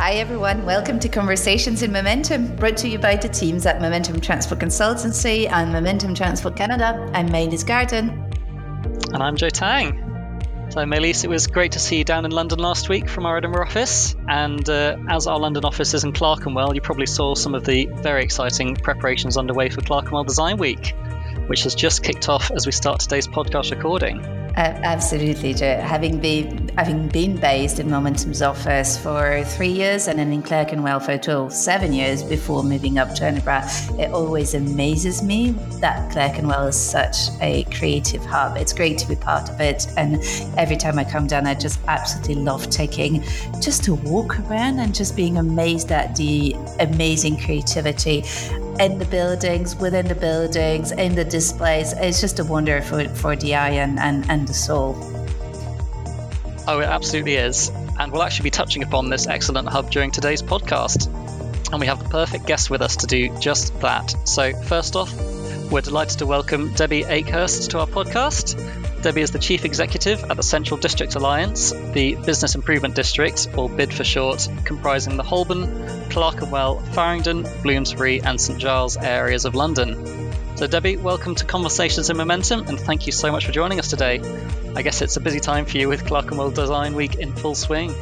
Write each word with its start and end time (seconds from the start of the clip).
Hi, 0.00 0.14
everyone. 0.14 0.64
Welcome 0.64 0.98
to 1.00 1.10
Conversations 1.10 1.82
in 1.82 1.92
Momentum, 1.92 2.56
brought 2.56 2.78
to 2.78 2.88
you 2.88 2.98
by 2.98 3.16
the 3.16 3.28
teams 3.28 3.66
at 3.66 3.82
Momentum 3.82 4.18
Transport 4.18 4.58
Consultancy 4.58 5.46
and 5.46 5.70
Momentum 5.70 6.14
Transport 6.14 6.56
Canada. 6.56 7.06
I'm 7.12 7.28
Maëlys 7.28 7.66
Garden. 7.66 8.08
And 9.12 9.22
I'm 9.22 9.36
Joe 9.36 9.50
Tang. 9.50 10.70
So, 10.70 10.78
Maëlys, 10.86 11.24
it 11.24 11.28
was 11.28 11.48
great 11.48 11.72
to 11.72 11.78
see 11.78 11.98
you 11.98 12.04
down 12.04 12.24
in 12.24 12.30
London 12.30 12.60
last 12.60 12.88
week 12.88 13.10
from 13.10 13.26
our 13.26 13.36
Edinburgh 13.36 13.66
office. 13.66 14.16
And 14.26 14.66
uh, 14.70 14.96
as 15.10 15.26
our 15.26 15.38
London 15.38 15.66
office 15.66 15.92
is 15.92 16.02
in 16.02 16.14
Clerkenwell, 16.14 16.74
you 16.74 16.80
probably 16.80 17.04
saw 17.04 17.34
some 17.34 17.54
of 17.54 17.66
the 17.66 17.84
very 17.96 18.24
exciting 18.24 18.76
preparations 18.76 19.36
underway 19.36 19.68
for 19.68 19.82
Clerkenwell 19.82 20.24
Design 20.24 20.56
Week, 20.56 20.94
which 21.46 21.64
has 21.64 21.74
just 21.74 22.02
kicked 22.02 22.30
off 22.30 22.50
as 22.50 22.64
we 22.64 22.72
start 22.72 23.00
today's 23.00 23.28
podcast 23.28 23.70
recording. 23.70 24.39
Absolutely, 24.60 25.54
Joe. 25.54 25.80
Having 25.80 26.20
been 26.20 26.68
having 26.76 27.08
been 27.08 27.36
based 27.36 27.78
in 27.78 27.88
Momentum's 27.88 28.42
office 28.42 28.98
for 28.98 29.42
three 29.44 29.70
years 29.70 30.06
and 30.06 30.18
then 30.18 30.32
in 30.32 30.42
Clerkenwell 30.42 31.00
for 31.00 31.16
12, 31.16 31.52
seven 31.52 31.92
years 31.92 32.22
before 32.22 32.62
moving 32.62 32.98
up 32.98 33.14
to 33.14 33.24
Edinburgh, 33.24 33.62
it 33.98 34.12
always 34.12 34.52
amazes 34.52 35.22
me 35.22 35.52
that 35.80 36.12
Clerkenwell 36.12 36.66
is 36.66 36.76
such 36.78 37.16
a 37.40 37.64
creative 37.64 38.24
hub. 38.24 38.58
It's 38.58 38.74
great 38.74 38.98
to 38.98 39.08
be 39.08 39.16
part 39.16 39.48
of 39.48 39.60
it, 39.60 39.86
and 39.96 40.16
every 40.58 40.76
time 40.76 40.98
I 40.98 41.04
come 41.04 41.26
down, 41.26 41.46
I 41.46 41.54
just 41.54 41.80
absolutely 41.88 42.36
love 42.36 42.68
taking 42.68 43.22
just 43.60 43.88
a 43.88 43.94
walk 43.94 44.38
around 44.40 44.78
and 44.78 44.94
just 44.94 45.16
being 45.16 45.38
amazed 45.38 45.90
at 45.90 46.16
the 46.16 46.54
amazing 46.80 47.38
creativity 47.38 48.24
in 48.80 48.98
the 48.98 49.04
buildings, 49.04 49.76
within 49.76 50.08
the 50.08 50.14
buildings, 50.14 50.90
in 50.92 51.14
the 51.14 51.24
displays. 51.24 51.92
It's 51.92 52.20
just 52.20 52.38
a 52.38 52.44
wonder 52.44 52.80
for, 52.80 53.06
for 53.10 53.36
the 53.36 53.54
eye 53.54 53.70
and, 53.70 53.98
and, 53.98 54.28
and 54.30 54.48
the 54.48 54.54
soul. 54.54 54.96
Oh, 56.66 56.80
it 56.80 56.86
absolutely 56.86 57.36
is. 57.36 57.70
And 57.98 58.10
we'll 58.10 58.22
actually 58.22 58.44
be 58.44 58.50
touching 58.50 58.82
upon 58.82 59.10
this 59.10 59.26
excellent 59.26 59.68
hub 59.68 59.90
during 59.90 60.10
today's 60.10 60.42
podcast. 60.42 61.08
And 61.70 61.78
we 61.78 61.86
have 61.86 62.02
the 62.02 62.08
perfect 62.08 62.46
guest 62.46 62.70
with 62.70 62.80
us 62.80 62.96
to 62.96 63.06
do 63.06 63.28
just 63.38 63.78
that. 63.80 64.14
So, 64.26 64.54
first 64.54 64.96
off, 64.96 65.14
we're 65.70 65.82
delighted 65.82 66.18
to 66.20 66.26
welcome 66.26 66.72
Debbie 66.72 67.04
Akehurst 67.04 67.68
to 67.70 67.80
our 67.80 67.86
podcast. 67.86 68.79
Debbie 69.02 69.22
is 69.22 69.30
the 69.30 69.38
Chief 69.38 69.64
Executive 69.64 70.22
at 70.24 70.36
the 70.36 70.42
Central 70.42 70.76
District 70.78 71.14
Alliance, 71.14 71.72
the 71.92 72.16
Business 72.16 72.54
Improvement 72.54 72.94
District, 72.94 73.48
or 73.56 73.70
BID 73.70 73.94
for 73.94 74.04
short, 74.04 74.46
comprising 74.66 75.16
the 75.16 75.22
Holborn, 75.22 75.64
Clerkenwell, 76.10 76.80
Farringdon, 76.92 77.46
Bloomsbury, 77.62 78.20
and 78.20 78.38
St 78.38 78.58
Giles 78.58 78.98
areas 78.98 79.46
of 79.46 79.54
London. 79.54 79.96
So, 80.56 80.66
Debbie, 80.66 80.98
welcome 80.98 81.34
to 81.36 81.46
Conversations 81.46 82.10
in 82.10 82.18
Momentum, 82.18 82.68
and 82.68 82.78
thank 82.78 83.06
you 83.06 83.12
so 83.12 83.32
much 83.32 83.46
for 83.46 83.52
joining 83.52 83.78
us 83.78 83.88
today. 83.88 84.20
I 84.76 84.82
guess 84.82 85.00
it's 85.00 85.16
a 85.16 85.20
busy 85.20 85.40
time 85.40 85.64
for 85.64 85.78
you 85.78 85.88
with 85.88 86.04
Clerkenwell 86.04 86.50
Design 86.50 86.94
Week 86.94 87.14
in 87.14 87.32
full 87.34 87.54
swing. 87.54 87.94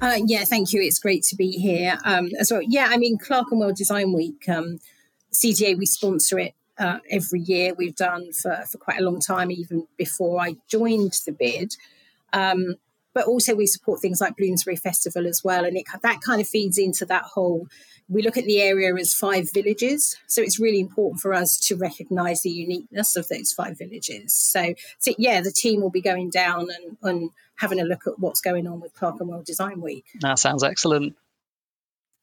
Uh, 0.00 0.20
yeah, 0.24 0.44
thank 0.44 0.72
you. 0.72 0.80
It's 0.82 1.00
great 1.00 1.24
to 1.24 1.36
be 1.36 1.50
here 1.50 1.98
um, 2.04 2.30
as 2.38 2.52
well. 2.52 2.62
Yeah, 2.62 2.86
I 2.90 2.96
mean, 2.96 3.18
Clerkenwell 3.18 3.72
Design 3.72 4.12
Week, 4.12 4.48
um, 4.48 4.78
CDA, 5.32 5.76
we 5.76 5.86
sponsor 5.86 6.38
it 6.38 6.54
uh, 6.78 6.98
every 7.10 7.40
year. 7.40 7.74
We've 7.74 7.96
done 7.96 8.32
for, 8.32 8.64
for 8.70 8.78
quite 8.78 9.00
a 9.00 9.04
long 9.04 9.20
time, 9.20 9.50
even 9.50 9.86
before 9.96 10.40
I 10.40 10.56
joined 10.68 11.20
the 11.24 11.32
bid. 11.32 11.76
Um, 12.32 12.76
but 13.14 13.26
also 13.26 13.54
we 13.54 13.66
support 13.66 14.00
things 14.00 14.20
like 14.20 14.36
Bloomsbury 14.36 14.76
Festival 14.76 15.26
as 15.26 15.42
well, 15.42 15.64
and 15.64 15.74
it, 15.76 15.86
that 16.02 16.20
kind 16.20 16.38
of 16.38 16.46
feeds 16.46 16.76
into 16.76 17.06
that 17.06 17.22
whole. 17.22 17.66
We 18.10 18.22
look 18.22 18.36
at 18.36 18.44
the 18.44 18.60
area 18.60 18.94
as 18.94 19.14
five 19.14 19.50
villages, 19.54 20.16
so 20.26 20.42
it's 20.42 20.60
really 20.60 20.80
important 20.80 21.22
for 21.22 21.32
us 21.32 21.58
to 21.60 21.76
recognise 21.76 22.42
the 22.42 22.50
uniqueness 22.50 23.16
of 23.16 23.26
those 23.28 23.52
five 23.52 23.78
villages. 23.78 24.34
So, 24.34 24.74
so 24.98 25.14
yeah, 25.16 25.40
the 25.40 25.50
team 25.50 25.80
will 25.80 25.90
be 25.90 26.02
going 26.02 26.28
down 26.28 26.68
and, 26.70 26.98
and 27.02 27.30
having 27.54 27.80
a 27.80 27.84
look 27.84 28.06
at 28.06 28.18
what's 28.18 28.42
going 28.42 28.66
on 28.66 28.80
with 28.80 28.94
Clerkenwell 28.94 29.42
Design 29.44 29.80
Week. 29.80 30.04
That 30.20 30.38
sounds 30.38 30.62
excellent 30.62 31.16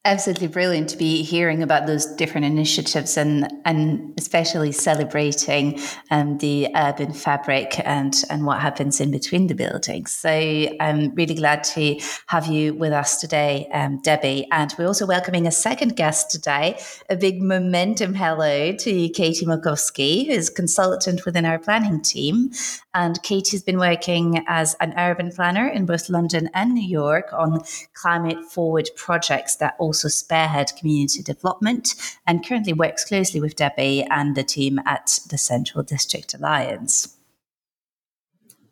absolutely 0.06 0.48
brilliant 0.48 0.90
to 0.90 0.98
be 0.98 1.22
hearing 1.22 1.62
about 1.62 1.86
those 1.86 2.04
different 2.16 2.44
initiatives 2.44 3.16
and 3.16 3.50
and 3.64 4.12
especially 4.18 4.70
celebrating 4.70 5.80
um, 6.10 6.36
the 6.38 6.68
urban 6.76 7.10
fabric 7.12 7.80
and 7.86 8.22
and 8.28 8.44
what 8.44 8.60
happens 8.60 9.00
in 9.00 9.10
between 9.10 9.46
the 9.46 9.54
buildings. 9.54 10.10
So 10.10 10.28
I'm 10.28 11.14
really 11.14 11.34
glad 11.34 11.64
to 11.64 11.98
have 12.26 12.46
you 12.46 12.74
with 12.74 12.92
us 12.92 13.18
today, 13.18 13.66
um, 13.72 14.00
Debbie. 14.02 14.46
And 14.52 14.74
we're 14.78 14.86
also 14.86 15.06
welcoming 15.06 15.46
a 15.46 15.50
second 15.50 15.96
guest 15.96 16.30
today. 16.30 16.78
A 17.08 17.16
big 17.16 17.40
momentum 17.40 18.12
hello 18.12 18.72
to 18.76 19.08
Katie 19.08 19.46
Mulkowsky, 19.46 20.26
who 20.26 20.32
is 20.32 20.50
consultant 20.50 21.24
within 21.24 21.46
our 21.46 21.58
planning 21.58 22.02
team. 22.02 22.50
And 22.92 23.20
Katie's 23.22 23.62
been 23.62 23.78
working 23.78 24.44
as 24.46 24.76
an 24.80 24.94
urban 24.96 25.32
planner 25.32 25.66
in 25.66 25.86
both 25.86 26.08
London 26.08 26.48
and 26.54 26.74
New 26.74 26.86
York 26.86 27.32
on 27.32 27.62
climate 27.94 28.38
forward 28.44 28.88
projects 28.96 29.56
that 29.56 29.74
also 29.78 29.93
also 29.94 30.08
spearhead 30.08 30.72
community 30.76 31.22
development 31.22 31.94
and 32.26 32.44
currently 32.44 32.72
works 32.72 33.04
closely 33.04 33.40
with 33.40 33.54
Debbie 33.54 34.04
and 34.10 34.34
the 34.34 34.42
team 34.42 34.80
at 34.84 35.20
the 35.30 35.38
Central 35.38 35.84
District 35.84 36.34
Alliance. 36.34 37.16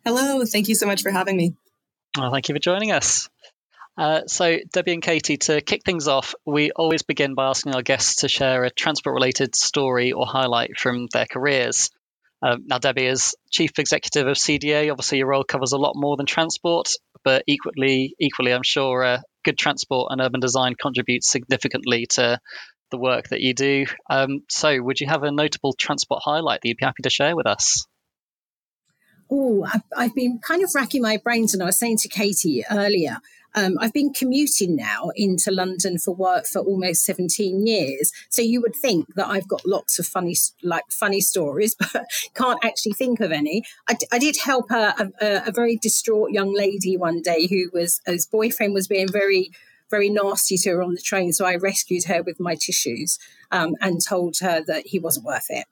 Hello, 0.03 0.43
thank 0.43 0.67
you 0.67 0.75
so 0.75 0.85
much 0.85 1.01
for 1.01 1.11
having 1.11 1.37
me. 1.37 1.55
Well, 2.17 2.29
thank 2.29 2.49
you 2.49 2.55
for 2.55 2.59
joining 2.59 2.91
us. 2.91 3.29
Uh, 3.97 4.21
so, 4.27 4.57
Debbie 4.73 4.93
and 4.95 5.01
Katie, 5.01 5.37
to 5.37 5.61
kick 5.61 5.83
things 5.85 6.09
off, 6.09 6.35
we 6.45 6.71
always 6.71 7.03
begin 7.03 7.35
by 7.35 7.47
asking 7.47 7.73
our 7.73 7.83
guests 7.83 8.17
to 8.17 8.27
share 8.27 8.65
a 8.65 8.69
transport 8.69 9.13
related 9.13 9.55
story 9.55 10.11
or 10.11 10.25
highlight 10.25 10.77
from 10.77 11.07
their 11.13 11.25
careers. 11.25 11.89
Uh, 12.41 12.57
now, 12.65 12.79
Debbie 12.79 13.05
is 13.05 13.35
chief 13.49 13.71
executive 13.79 14.27
of 14.27 14.35
CDA. 14.35 14.91
Obviously, 14.91 15.19
your 15.19 15.27
role 15.27 15.45
covers 15.45 15.71
a 15.71 15.77
lot 15.77 15.93
more 15.95 16.17
than 16.17 16.25
transport, 16.25 16.89
but 17.23 17.43
equally, 17.47 18.13
equally, 18.19 18.51
I'm 18.51 18.63
sure 18.63 19.03
uh, 19.05 19.19
good 19.43 19.57
transport 19.57 20.11
and 20.11 20.21
urban 20.21 20.39
design 20.39 20.75
contributes 20.75 21.29
significantly 21.29 22.07
to 22.11 22.39
the 22.91 22.97
work 22.97 23.29
that 23.29 23.41
you 23.41 23.53
do. 23.53 23.85
Um, 24.09 24.43
so, 24.49 24.81
would 24.81 24.99
you 24.99 25.07
have 25.07 25.23
a 25.23 25.31
notable 25.31 25.73
transport 25.73 26.21
highlight 26.23 26.61
that 26.61 26.67
you'd 26.67 26.77
be 26.77 26.85
happy 26.85 27.03
to 27.03 27.09
share 27.09 27.35
with 27.35 27.47
us? 27.47 27.85
Oh, 29.31 29.63
I've, 29.63 29.81
I've, 29.95 30.15
been 30.15 30.39
kind 30.39 30.63
of 30.63 30.69
racking 30.75 31.01
my 31.01 31.17
brains, 31.17 31.53
and 31.53 31.63
I 31.63 31.67
was 31.67 31.77
saying 31.77 31.97
to 31.97 32.07
Katie 32.07 32.63
earlier, 32.69 33.17
um, 33.55 33.77
I've 33.79 33.93
been 33.93 34.13
commuting 34.13 34.75
now 34.75 35.11
into 35.15 35.51
London 35.51 35.97
for 35.99 36.13
work 36.13 36.45
for 36.45 36.59
almost 36.59 37.03
17 37.03 37.65
years. 37.65 38.11
So 38.29 38.41
you 38.41 38.61
would 38.61 38.75
think 38.75 39.13
that 39.15 39.27
I've 39.27 39.47
got 39.47 39.65
lots 39.65 39.99
of 39.99 40.05
funny, 40.05 40.35
like 40.63 40.83
funny 40.89 41.21
stories, 41.21 41.75
but 41.93 42.05
can't 42.33 42.63
actually 42.63 42.93
think 42.93 43.19
of 43.19 43.31
any. 43.31 43.63
I, 43.87 43.95
I 44.11 44.19
did 44.19 44.37
help 44.43 44.71
a, 44.71 45.11
a, 45.21 45.43
a, 45.47 45.51
very 45.51 45.77
distraught 45.77 46.31
young 46.31 46.53
lady 46.53 46.97
one 46.97 47.21
day 47.21 47.47
who 47.47 47.69
was, 47.73 48.01
whose 48.05 48.25
boyfriend 48.25 48.73
was 48.73 48.87
being 48.87 49.07
very, 49.07 49.51
very 49.91 50.09
nasty 50.09 50.57
to 50.57 50.71
her 50.71 50.81
on 50.81 50.93
the 50.93 51.01
train. 51.01 51.31
So 51.33 51.45
I 51.45 51.55
rescued 51.55 52.05
her 52.05 52.23
with 52.23 52.39
my 52.39 52.55
tissues 52.55 53.19
um, 53.51 53.75
and 53.81 54.03
told 54.03 54.37
her 54.41 54.63
that 54.65 54.87
he 54.87 54.99
wasn't 54.99 55.25
worth 55.25 55.47
it. 55.49 55.65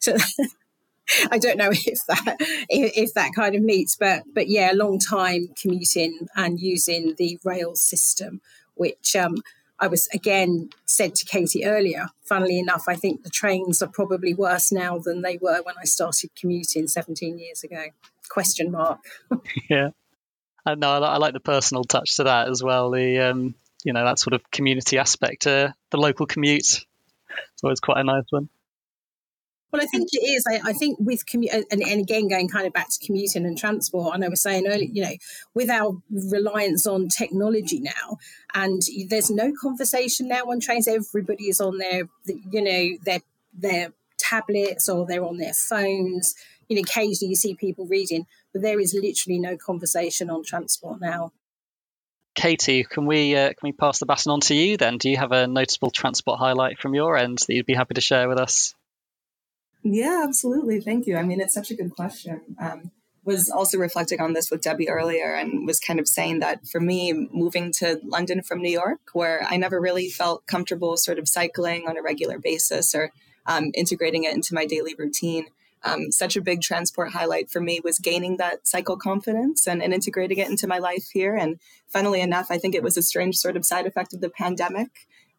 So 0.00 0.16
I 1.30 1.38
don't 1.38 1.58
know 1.58 1.70
if 1.72 2.06
that 2.06 2.36
if, 2.68 3.14
that 3.14 3.32
kind 3.34 3.54
of 3.54 3.62
meets, 3.62 3.96
but 3.96 4.24
but 4.32 4.48
yeah, 4.48 4.72
a 4.72 4.74
long 4.74 4.98
time 4.98 5.48
commuting 5.60 6.28
and 6.36 6.60
using 6.60 7.14
the 7.18 7.38
rail 7.44 7.74
system, 7.74 8.40
which 8.74 9.14
um, 9.16 9.36
I 9.78 9.86
was 9.86 10.08
again 10.12 10.70
said 10.86 11.14
to 11.16 11.24
Katie 11.24 11.64
earlier. 11.64 12.08
Funnily 12.24 12.58
enough, 12.58 12.84
I 12.88 12.94
think 12.94 13.22
the 13.22 13.30
trains 13.30 13.82
are 13.82 13.88
probably 13.88 14.34
worse 14.34 14.72
now 14.72 14.98
than 14.98 15.22
they 15.22 15.38
were 15.40 15.62
when 15.62 15.74
I 15.80 15.84
started 15.84 16.30
commuting 16.38 16.86
17 16.88 17.38
years 17.38 17.64
ago. 17.64 17.84
Question 18.30 18.70
mark. 18.70 19.00
yeah, 19.70 19.90
uh, 20.64 20.74
no, 20.74 20.92
I, 21.02 21.18
like 21.18 21.34
the 21.34 21.40
personal 21.40 21.84
touch 21.84 22.16
to 22.16 22.24
that 22.24 22.48
as 22.48 22.62
well. 22.62 22.90
The 22.90 23.18
um, 23.20 23.54
you 23.84 23.92
know 23.92 24.04
that 24.04 24.18
sort 24.18 24.34
of 24.34 24.50
community 24.50 24.98
aspect 24.98 25.42
to 25.42 25.74
the 25.90 25.96
local 25.98 26.26
commute. 26.26 26.84
It's 27.52 27.64
always 27.64 27.80
quite 27.80 27.98
a 27.98 28.04
nice 28.04 28.26
one. 28.30 28.48
Well, 29.74 29.82
I 29.82 29.86
think 29.86 30.08
it 30.12 30.24
is. 30.24 30.44
I, 30.48 30.70
I 30.70 30.72
think 30.72 30.98
with 31.00 31.26
commute, 31.26 31.52
and, 31.52 31.82
and, 31.82 32.00
again, 32.00 32.28
going 32.28 32.48
kind 32.48 32.64
of 32.64 32.72
back 32.72 32.90
to 32.90 33.04
commuting 33.04 33.44
and 33.44 33.58
transport, 33.58 34.14
and 34.14 34.24
I 34.24 34.28
was 34.28 34.40
saying 34.40 34.68
earlier, 34.68 34.88
you 34.88 35.02
know, 35.02 35.16
with 35.52 35.68
our 35.68 36.00
reliance 36.12 36.86
on 36.86 37.08
technology 37.08 37.80
now, 37.80 38.18
and 38.54 38.80
there's 39.08 39.32
no 39.32 39.52
conversation 39.60 40.28
now 40.28 40.44
on 40.44 40.60
trains. 40.60 40.86
Everybody 40.86 41.48
is 41.48 41.60
on 41.60 41.78
their, 41.78 42.08
you 42.24 42.62
know, 42.62 42.98
their 43.04 43.18
their 43.52 43.92
tablets 44.16 44.88
or 44.88 45.06
they're 45.06 45.24
on 45.24 45.38
their 45.38 45.54
phones. 45.54 46.36
You 46.68 46.76
know, 46.76 46.82
occasionally 46.82 47.30
you 47.30 47.34
see 47.34 47.54
people 47.54 47.84
reading, 47.84 48.26
but 48.52 48.62
there 48.62 48.78
is 48.78 48.94
literally 48.94 49.40
no 49.40 49.56
conversation 49.56 50.30
on 50.30 50.44
transport 50.44 51.00
now. 51.00 51.32
Katie, 52.36 52.84
can 52.84 53.06
we 53.06 53.34
uh, 53.34 53.48
can 53.48 53.56
we 53.64 53.72
pass 53.72 53.98
the 53.98 54.06
baton 54.06 54.34
on 54.34 54.40
to 54.42 54.54
you 54.54 54.76
then? 54.76 54.98
Do 54.98 55.10
you 55.10 55.16
have 55.16 55.32
a 55.32 55.48
noticeable 55.48 55.90
transport 55.90 56.38
highlight 56.38 56.78
from 56.78 56.94
your 56.94 57.16
end 57.16 57.38
that 57.38 57.52
you'd 57.52 57.66
be 57.66 57.74
happy 57.74 57.94
to 57.94 58.00
share 58.00 58.28
with 58.28 58.38
us? 58.38 58.76
Yeah, 59.84 60.22
absolutely. 60.24 60.80
Thank 60.80 61.06
you. 61.06 61.16
I 61.16 61.22
mean, 61.22 61.40
it's 61.40 61.54
such 61.54 61.70
a 61.70 61.74
good 61.74 61.94
question. 61.94 62.40
Um, 62.58 62.90
was 63.24 63.48
also 63.48 63.78
reflecting 63.78 64.20
on 64.20 64.32
this 64.32 64.50
with 64.50 64.60
Debbie 64.60 64.88
earlier 64.88 65.34
and 65.34 65.66
was 65.66 65.80
kind 65.80 65.98
of 65.98 66.08
saying 66.08 66.40
that 66.40 66.66
for 66.66 66.80
me, 66.80 67.12
moving 67.32 67.72
to 67.72 68.00
London 68.04 68.42
from 68.42 68.60
New 68.60 68.70
York, 68.70 69.00
where 69.12 69.46
I 69.48 69.56
never 69.56 69.80
really 69.80 70.10
felt 70.10 70.46
comfortable 70.46 70.96
sort 70.96 71.18
of 71.18 71.28
cycling 71.28 71.88
on 71.88 71.96
a 71.96 72.02
regular 72.02 72.38
basis 72.38 72.94
or 72.94 73.12
um, 73.46 73.70
integrating 73.74 74.24
it 74.24 74.34
into 74.34 74.54
my 74.54 74.66
daily 74.66 74.94
routine, 74.98 75.46
um, 75.84 76.10
such 76.10 76.36
a 76.36 76.42
big 76.42 76.62
transport 76.62 77.12
highlight 77.12 77.50
for 77.50 77.60
me 77.60 77.80
was 77.82 77.98
gaining 77.98 78.38
that 78.38 78.66
cycle 78.66 78.96
confidence 78.96 79.66
and, 79.66 79.82
and 79.82 79.92
integrating 79.92 80.38
it 80.38 80.48
into 80.48 80.66
my 80.66 80.78
life 80.78 81.08
here. 81.12 81.36
And 81.36 81.58
funnily 81.88 82.20
enough, 82.20 82.46
I 82.50 82.58
think 82.58 82.74
it 82.74 82.82
was 82.82 82.96
a 82.96 83.02
strange 83.02 83.36
sort 83.36 83.56
of 83.56 83.66
side 83.66 83.86
effect 83.86 84.14
of 84.14 84.20
the 84.20 84.30
pandemic. 84.30 84.88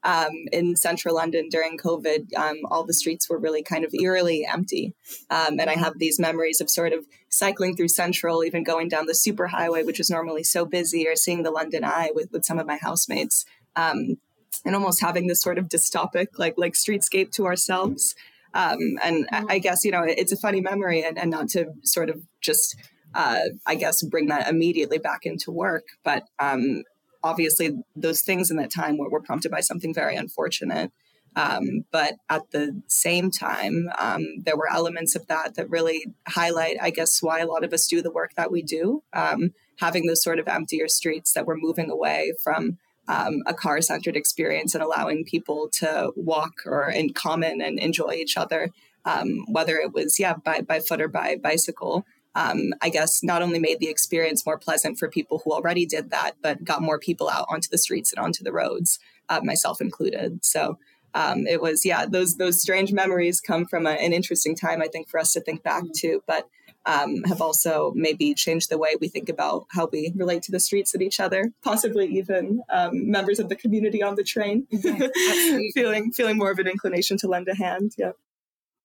Um, 0.05 0.33
in 0.51 0.75
central 0.75 1.15
London 1.15 1.49
during 1.49 1.79
COVID, 1.79 2.33
um, 2.37 2.57
all 2.69 2.85
the 2.85 2.93
streets 2.93 3.27
were 3.27 3.39
really 3.39 3.63
kind 3.63 3.83
of 3.83 3.93
eerily 3.93 4.45
empty. 4.45 4.93
Um, 5.29 5.59
and 5.59 5.67
I 5.69 5.73
have 5.73 5.97
these 5.97 6.19
memories 6.19 6.61
of 6.61 6.69
sort 6.69 6.93
of 6.93 7.05
cycling 7.29 7.75
through 7.75 7.89
central, 7.89 8.43
even 8.43 8.63
going 8.63 8.87
down 8.87 9.07
the 9.07 9.13
superhighway, 9.13 9.83
which 9.85 9.99
is 9.99 10.11
normally 10.11 10.43
so 10.43 10.63
busy, 10.65 11.07
or 11.07 11.15
seeing 11.15 11.43
the 11.43 11.51
London 11.51 11.83
Eye 11.83 12.11
with, 12.13 12.31
with 12.31 12.45
some 12.45 12.59
of 12.59 12.67
my 12.67 12.77
housemates. 12.77 13.45
Um, 13.75 14.17
and 14.63 14.75
almost 14.75 15.01
having 15.01 15.27
this 15.27 15.41
sort 15.41 15.57
of 15.57 15.69
dystopic, 15.69 16.27
like 16.37 16.53
like 16.57 16.73
streetscape 16.73 17.31
to 17.31 17.45
ourselves. 17.45 18.15
Um, 18.53 18.97
and. 19.03 19.27
I 19.55 19.59
guess, 19.59 19.83
you 19.83 19.91
know, 19.91 20.03
it's 20.03 20.31
a 20.31 20.37
funny 20.37 20.61
memory 20.61 21.03
and, 21.03 21.17
and 21.17 21.29
not 21.29 21.49
to 21.49 21.73
sort 21.83 22.09
of 22.09 22.21
just, 22.41 22.75
uh, 23.13 23.41
I 23.65 23.75
guess, 23.75 24.01
bring 24.03 24.27
that 24.27 24.47
immediately 24.47 24.97
back 24.97 25.25
into 25.25 25.51
work. 25.51 25.83
But 26.03 26.23
um, 26.39 26.83
obviously, 27.25 27.71
those 27.95 28.21
things 28.21 28.51
in 28.51 28.57
that 28.57 28.71
time 28.71 28.97
were, 28.97 29.09
were 29.09 29.21
prompted 29.21 29.51
by 29.51 29.61
something 29.61 29.93
very 29.93 30.15
unfortunate. 30.15 30.91
Um, 31.35 31.83
but 31.91 32.13
at 32.29 32.43
the 32.51 32.81
same 32.87 33.29
time, 33.29 33.89
um, 33.97 34.21
there 34.45 34.55
were 34.55 34.71
elements 34.71 35.15
of 35.15 35.27
that 35.27 35.55
that 35.55 35.69
really 35.69 36.05
highlight, 36.27 36.77
I 36.81 36.91
guess, 36.91 37.21
why 37.21 37.39
a 37.39 37.47
lot 37.47 37.65
of 37.65 37.73
us 37.73 37.87
do 37.87 38.01
the 38.01 38.11
work 38.11 38.35
that 38.37 38.51
we 38.51 38.61
do. 38.61 39.03
Um, 39.11 39.49
having 39.79 40.05
those 40.05 40.23
sort 40.23 40.39
of 40.39 40.47
emptier 40.47 40.87
streets 40.87 41.33
that 41.33 41.45
we're 41.45 41.57
moving 41.57 41.89
away 41.89 42.33
from 42.41 42.77
um, 43.07 43.41
a 43.45 43.53
car 43.53 43.81
centered 43.81 44.15
experience 44.15 44.73
and 44.73 44.83
allowing 44.83 45.25
people 45.25 45.67
to 45.79 46.11
walk 46.15 46.53
or 46.65 46.89
in 46.89 47.11
common 47.11 47.59
and 47.59 47.79
enjoy 47.79 48.13
each 48.13 48.37
other, 48.37 48.69
um, 49.03 49.43
whether 49.49 49.75
it 49.75 49.93
was, 49.93 50.17
yeah, 50.19 50.35
by, 50.35 50.61
by 50.61 50.79
foot 50.79 51.01
or 51.01 51.09
by 51.09 51.35
bicycle. 51.35 52.05
Um, 52.35 52.73
I 52.81 52.89
guess 52.89 53.23
not 53.23 53.41
only 53.41 53.59
made 53.59 53.79
the 53.79 53.89
experience 53.89 54.45
more 54.45 54.57
pleasant 54.57 54.99
for 54.99 55.09
people 55.09 55.41
who 55.43 55.53
already 55.53 55.85
did 55.85 56.11
that, 56.11 56.33
but 56.41 56.63
got 56.63 56.81
more 56.81 56.99
people 56.99 57.29
out 57.29 57.45
onto 57.49 57.69
the 57.71 57.77
streets 57.77 58.11
and 58.11 58.23
onto 58.23 58.43
the 58.43 58.51
roads, 58.51 58.99
uh, 59.29 59.39
myself 59.41 59.79
included. 59.79 60.43
So 60.43 60.77
um, 61.13 61.47
it 61.47 61.61
was, 61.61 61.85
yeah, 61.85 62.05
those 62.05 62.35
those 62.35 62.61
strange 62.61 62.91
memories 62.91 63.39
come 63.39 63.65
from 63.65 63.87
a, 63.87 63.91
an 63.91 64.11
interesting 64.11 64.55
time, 64.55 64.81
I 64.81 64.87
think, 64.87 65.09
for 65.09 65.19
us 65.19 65.31
to 65.33 65.39
think 65.39 65.63
back 65.63 65.83
to. 66.01 66.21
But 66.27 66.49
um, 66.85 67.23
have 67.23 67.41
also 67.41 67.93
maybe 67.95 68.33
changed 68.33 68.69
the 68.69 68.77
way 68.77 68.95
we 68.99 69.07
think 69.07 69.29
about 69.29 69.65
how 69.71 69.89
we 69.91 70.13
relate 70.15 70.43
to 70.43 70.51
the 70.51 70.59
streets 70.59 70.93
and 70.93 71.01
each 71.01 71.19
other, 71.19 71.51
possibly 71.63 72.05
even 72.07 72.61
um, 72.69 73.09
members 73.09 73.39
of 73.39 73.49
the 73.49 73.55
community 73.55 74.03
on 74.03 74.15
the 74.15 74.23
train, 74.23 74.67
feeling 75.73 76.11
feeling 76.11 76.37
more 76.37 76.51
of 76.51 76.59
an 76.59 76.67
inclination 76.67 77.17
to 77.17 77.27
lend 77.27 77.47
a 77.47 77.55
hand. 77.55 77.93
Yeah. 77.97 78.11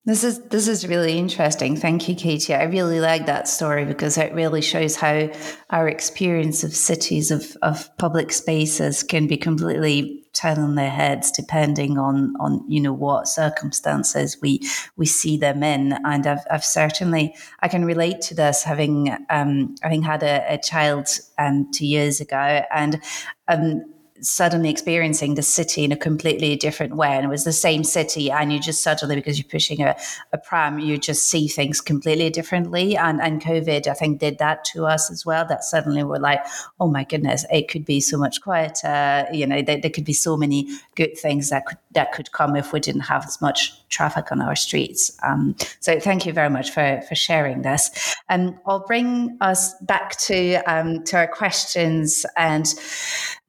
This 0.06 0.24
is 0.24 0.40
this 0.44 0.66
is 0.66 0.86
really 0.86 1.18
interesting. 1.18 1.76
Thank 1.76 2.08
you, 2.08 2.14
Katie. 2.14 2.54
I 2.54 2.64
really 2.64 3.00
like 3.00 3.26
that 3.26 3.46
story 3.46 3.84
because 3.84 4.16
it 4.16 4.32
really 4.32 4.62
shows 4.62 4.96
how 4.96 5.28
our 5.68 5.88
experience 5.88 6.64
of 6.64 6.74
cities 6.74 7.30
of, 7.30 7.54
of 7.60 7.94
public 7.98 8.32
spaces 8.32 9.02
can 9.02 9.26
be 9.26 9.36
completely 9.36 10.24
turned 10.32 10.58
on 10.58 10.74
their 10.76 10.90
heads 10.90 11.30
depending 11.30 11.98
on 11.98 12.34
on 12.40 12.64
you 12.66 12.80
know 12.80 12.94
what 12.94 13.28
circumstances 13.28 14.38
we 14.40 14.60
we 14.96 15.04
see 15.04 15.36
them 15.36 15.62
in. 15.62 15.92
And 16.06 16.26
I've, 16.26 16.46
I've 16.50 16.64
certainly 16.64 17.36
I 17.60 17.68
can 17.68 17.84
relate 17.84 18.22
to 18.22 18.34
this 18.34 18.62
having 18.62 19.14
um, 19.28 19.74
having 19.82 20.02
had 20.02 20.22
a, 20.22 20.54
a 20.54 20.56
child 20.56 21.08
um, 21.36 21.70
two 21.74 21.86
years 21.86 22.22
ago 22.22 22.62
and 22.74 23.02
um, 23.48 23.84
suddenly 24.22 24.70
experiencing 24.70 25.34
the 25.34 25.42
city 25.42 25.84
in 25.84 25.92
a 25.92 25.96
completely 25.96 26.56
different 26.56 26.96
way. 26.96 27.08
And 27.08 27.24
it 27.24 27.28
was 27.28 27.44
the 27.44 27.52
same 27.52 27.84
city, 27.84 28.30
and 28.30 28.52
you 28.52 28.60
just 28.60 28.82
suddenly, 28.82 29.16
because 29.16 29.38
you're 29.38 29.48
pushing 29.48 29.82
a, 29.82 29.96
a 30.32 30.38
pram, 30.38 30.78
you 30.78 30.98
just 30.98 31.28
see 31.28 31.48
things 31.48 31.80
completely 31.80 32.30
differently. 32.30 32.96
And, 32.96 33.20
and 33.20 33.42
COVID, 33.42 33.86
I 33.86 33.94
think, 33.94 34.20
did 34.20 34.38
that 34.38 34.64
to 34.72 34.86
us 34.86 35.10
as 35.10 35.26
well. 35.26 35.46
That 35.46 35.64
suddenly 35.64 36.04
we're 36.04 36.18
like, 36.18 36.44
oh 36.78 36.88
my 36.88 37.04
goodness, 37.04 37.44
it 37.50 37.68
could 37.68 37.84
be 37.84 38.00
so 38.00 38.18
much 38.18 38.40
quieter. 38.40 39.26
You 39.32 39.46
know, 39.46 39.62
there, 39.62 39.80
there 39.80 39.90
could 39.90 40.04
be 40.04 40.12
so 40.12 40.36
many 40.36 40.68
good 40.94 41.16
things 41.18 41.50
that 41.50 41.66
could 41.66 41.78
that 41.92 42.12
could 42.12 42.30
come 42.30 42.54
if 42.54 42.72
we 42.72 42.78
didn't 42.78 43.00
have 43.00 43.24
as 43.26 43.40
much 43.40 43.88
traffic 43.88 44.30
on 44.30 44.40
our 44.40 44.54
streets. 44.54 45.10
Um, 45.24 45.56
so 45.80 45.98
thank 45.98 46.24
you 46.24 46.32
very 46.32 46.48
much 46.48 46.70
for, 46.70 47.02
for 47.08 47.16
sharing 47.16 47.62
this. 47.62 48.14
And 48.28 48.50
um, 48.50 48.60
I'll 48.64 48.86
bring 48.86 49.36
us 49.40 49.74
back 49.80 50.16
to 50.18 50.56
um, 50.70 51.02
to 51.04 51.16
our 51.16 51.26
questions. 51.26 52.24
And 52.36 52.72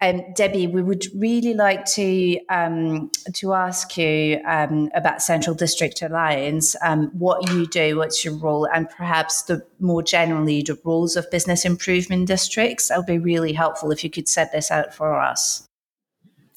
um, 0.02 0.24
Debbie, 0.34 0.66
we 0.66 0.82
would 0.82 1.06
really 1.16 1.54
like 1.54 1.86
to 1.86 2.40
um, 2.48 3.12
to 3.34 3.54
ask 3.54 3.96
you 3.98 4.42
um, 4.48 4.90
about 4.96 5.22
Central 5.22 5.56
District 5.56 6.02
Alliance, 6.02 6.76
what 7.14 7.50
you 7.52 7.68
do, 7.68 7.98
what's 7.98 8.26
your 8.26 8.36
role, 8.36 8.68
and 8.74 8.90
perhaps 8.90 9.44
the 9.44 9.66
more 9.80 10.02
generally 10.02 10.64
the 10.64 10.78
roles 10.84 11.16
of 11.16 11.30
business 11.30 11.66
improvement 11.66 12.28
districts. 12.28 12.88
That 12.88 12.98
would 12.98 13.06
be 13.06 13.20
really 13.20 13.54
helpful 13.54 13.92
if 13.92 14.04
you 14.04 14.10
could 14.10 14.28
set 14.28 14.52
this 14.52 14.72
out 14.72 14.94
for 14.94 15.20
us. 15.20 15.68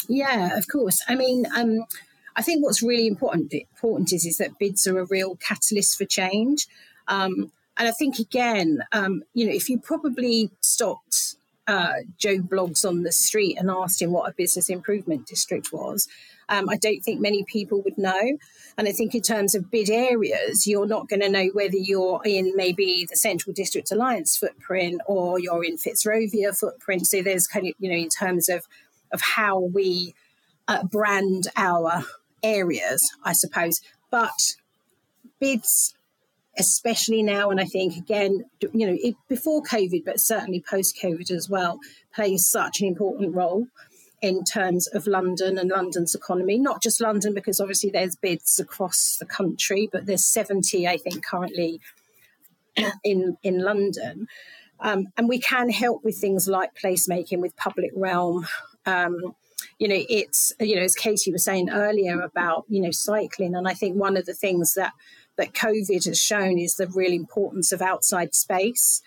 Yeah, 0.08 0.56
of 0.56 0.66
course. 0.68 1.02
I 1.08 1.14
mean, 1.14 1.44
um, 1.56 1.84
I 2.36 2.42
think 2.42 2.64
what's 2.64 2.82
really 2.82 3.06
important 3.06 3.52
important 3.52 4.12
is 4.12 4.24
is 4.24 4.38
that 4.38 4.58
bids 4.58 4.86
are 4.86 4.98
a 4.98 5.06
real 5.06 5.36
catalyst 5.36 5.98
for 5.98 6.04
change. 6.04 6.66
Um, 7.08 7.52
and 7.76 7.88
I 7.88 7.90
think 7.90 8.18
again, 8.18 8.80
um, 8.92 9.22
you 9.34 9.46
know, 9.46 9.52
if 9.52 9.68
you 9.68 9.78
probably 9.78 10.50
stopped 10.60 11.36
uh, 11.66 11.92
Joe 12.18 12.38
Bloggs 12.38 12.84
on 12.84 13.02
the 13.02 13.12
street 13.12 13.56
and 13.58 13.70
asked 13.70 14.02
him 14.02 14.12
what 14.12 14.28
a 14.28 14.34
business 14.34 14.68
improvement 14.68 15.26
district 15.26 15.72
was, 15.72 16.08
um, 16.48 16.68
I 16.68 16.76
don't 16.76 17.00
think 17.00 17.20
many 17.20 17.44
people 17.44 17.82
would 17.82 17.96
know. 17.96 18.36
And 18.76 18.88
I 18.88 18.92
think 18.92 19.14
in 19.14 19.22
terms 19.22 19.54
of 19.54 19.70
bid 19.70 19.88
areas, 19.88 20.66
you're 20.66 20.86
not 20.86 21.08
going 21.08 21.20
to 21.20 21.28
know 21.28 21.46
whether 21.52 21.76
you're 21.76 22.20
in 22.24 22.54
maybe 22.56 23.06
the 23.08 23.16
Central 23.16 23.54
District 23.54 23.90
Alliance 23.90 24.36
footprint 24.36 25.00
or 25.06 25.38
you're 25.38 25.64
in 25.64 25.76
Fitzrovia 25.76 26.58
footprint. 26.58 27.06
So 27.06 27.22
there's 27.22 27.46
kind 27.46 27.66
of, 27.66 27.74
you 27.78 27.90
know, 27.90 27.96
in 27.96 28.08
terms 28.08 28.48
of 28.48 28.66
of 29.12 29.20
how 29.20 29.60
we 29.60 30.14
uh, 30.66 30.82
brand 30.84 31.46
our 31.56 32.04
areas, 32.42 33.08
I 33.24 33.32
suppose. 33.32 33.80
But 34.10 34.56
bids, 35.40 35.93
especially 36.58 37.22
now, 37.22 37.50
and 37.50 37.60
I 37.60 37.64
think 37.64 37.96
again, 37.96 38.44
you 38.72 38.86
know, 38.86 38.96
it, 39.00 39.16
before 39.28 39.62
COVID, 39.62 40.04
but 40.04 40.20
certainly 40.20 40.60
post 40.60 40.98
COVID 41.00 41.30
as 41.30 41.48
well, 41.48 41.78
plays 42.14 42.48
such 42.50 42.80
an 42.80 42.86
important 42.86 43.34
role 43.34 43.66
in 44.22 44.44
terms 44.44 44.86
of 44.88 45.06
London 45.06 45.58
and 45.58 45.70
London's 45.70 46.14
economy. 46.14 46.58
Not 46.58 46.82
just 46.82 47.00
London, 47.00 47.34
because 47.34 47.60
obviously 47.60 47.90
there's 47.90 48.16
bids 48.16 48.58
across 48.58 49.16
the 49.18 49.26
country, 49.26 49.88
but 49.92 50.06
there's 50.06 50.24
70, 50.24 50.88
I 50.88 50.96
think, 50.96 51.24
currently 51.24 51.80
in 53.04 53.36
in 53.42 53.62
London. 53.62 54.26
Um, 54.80 55.06
and 55.16 55.28
we 55.28 55.38
can 55.38 55.70
help 55.70 56.04
with 56.04 56.18
things 56.18 56.48
like 56.48 56.74
placemaking 56.74 57.38
with 57.38 57.56
public 57.56 57.92
realm 57.94 58.46
um, 58.86 59.34
you 59.78 59.88
know, 59.88 60.04
it's 60.08 60.52
you 60.60 60.76
know, 60.76 60.82
as 60.82 60.94
Katie 60.94 61.32
was 61.32 61.44
saying 61.44 61.70
earlier 61.70 62.20
about 62.20 62.64
you 62.68 62.80
know 62.80 62.90
cycling, 62.90 63.54
and 63.54 63.66
I 63.66 63.74
think 63.74 63.96
one 63.96 64.16
of 64.16 64.26
the 64.26 64.34
things 64.34 64.74
that 64.74 64.92
that 65.36 65.52
COVID 65.52 66.06
has 66.06 66.20
shown 66.20 66.58
is 66.58 66.76
the 66.76 66.86
real 66.86 67.12
importance 67.12 67.72
of 67.72 67.82
outside 67.82 68.34
space. 68.34 69.02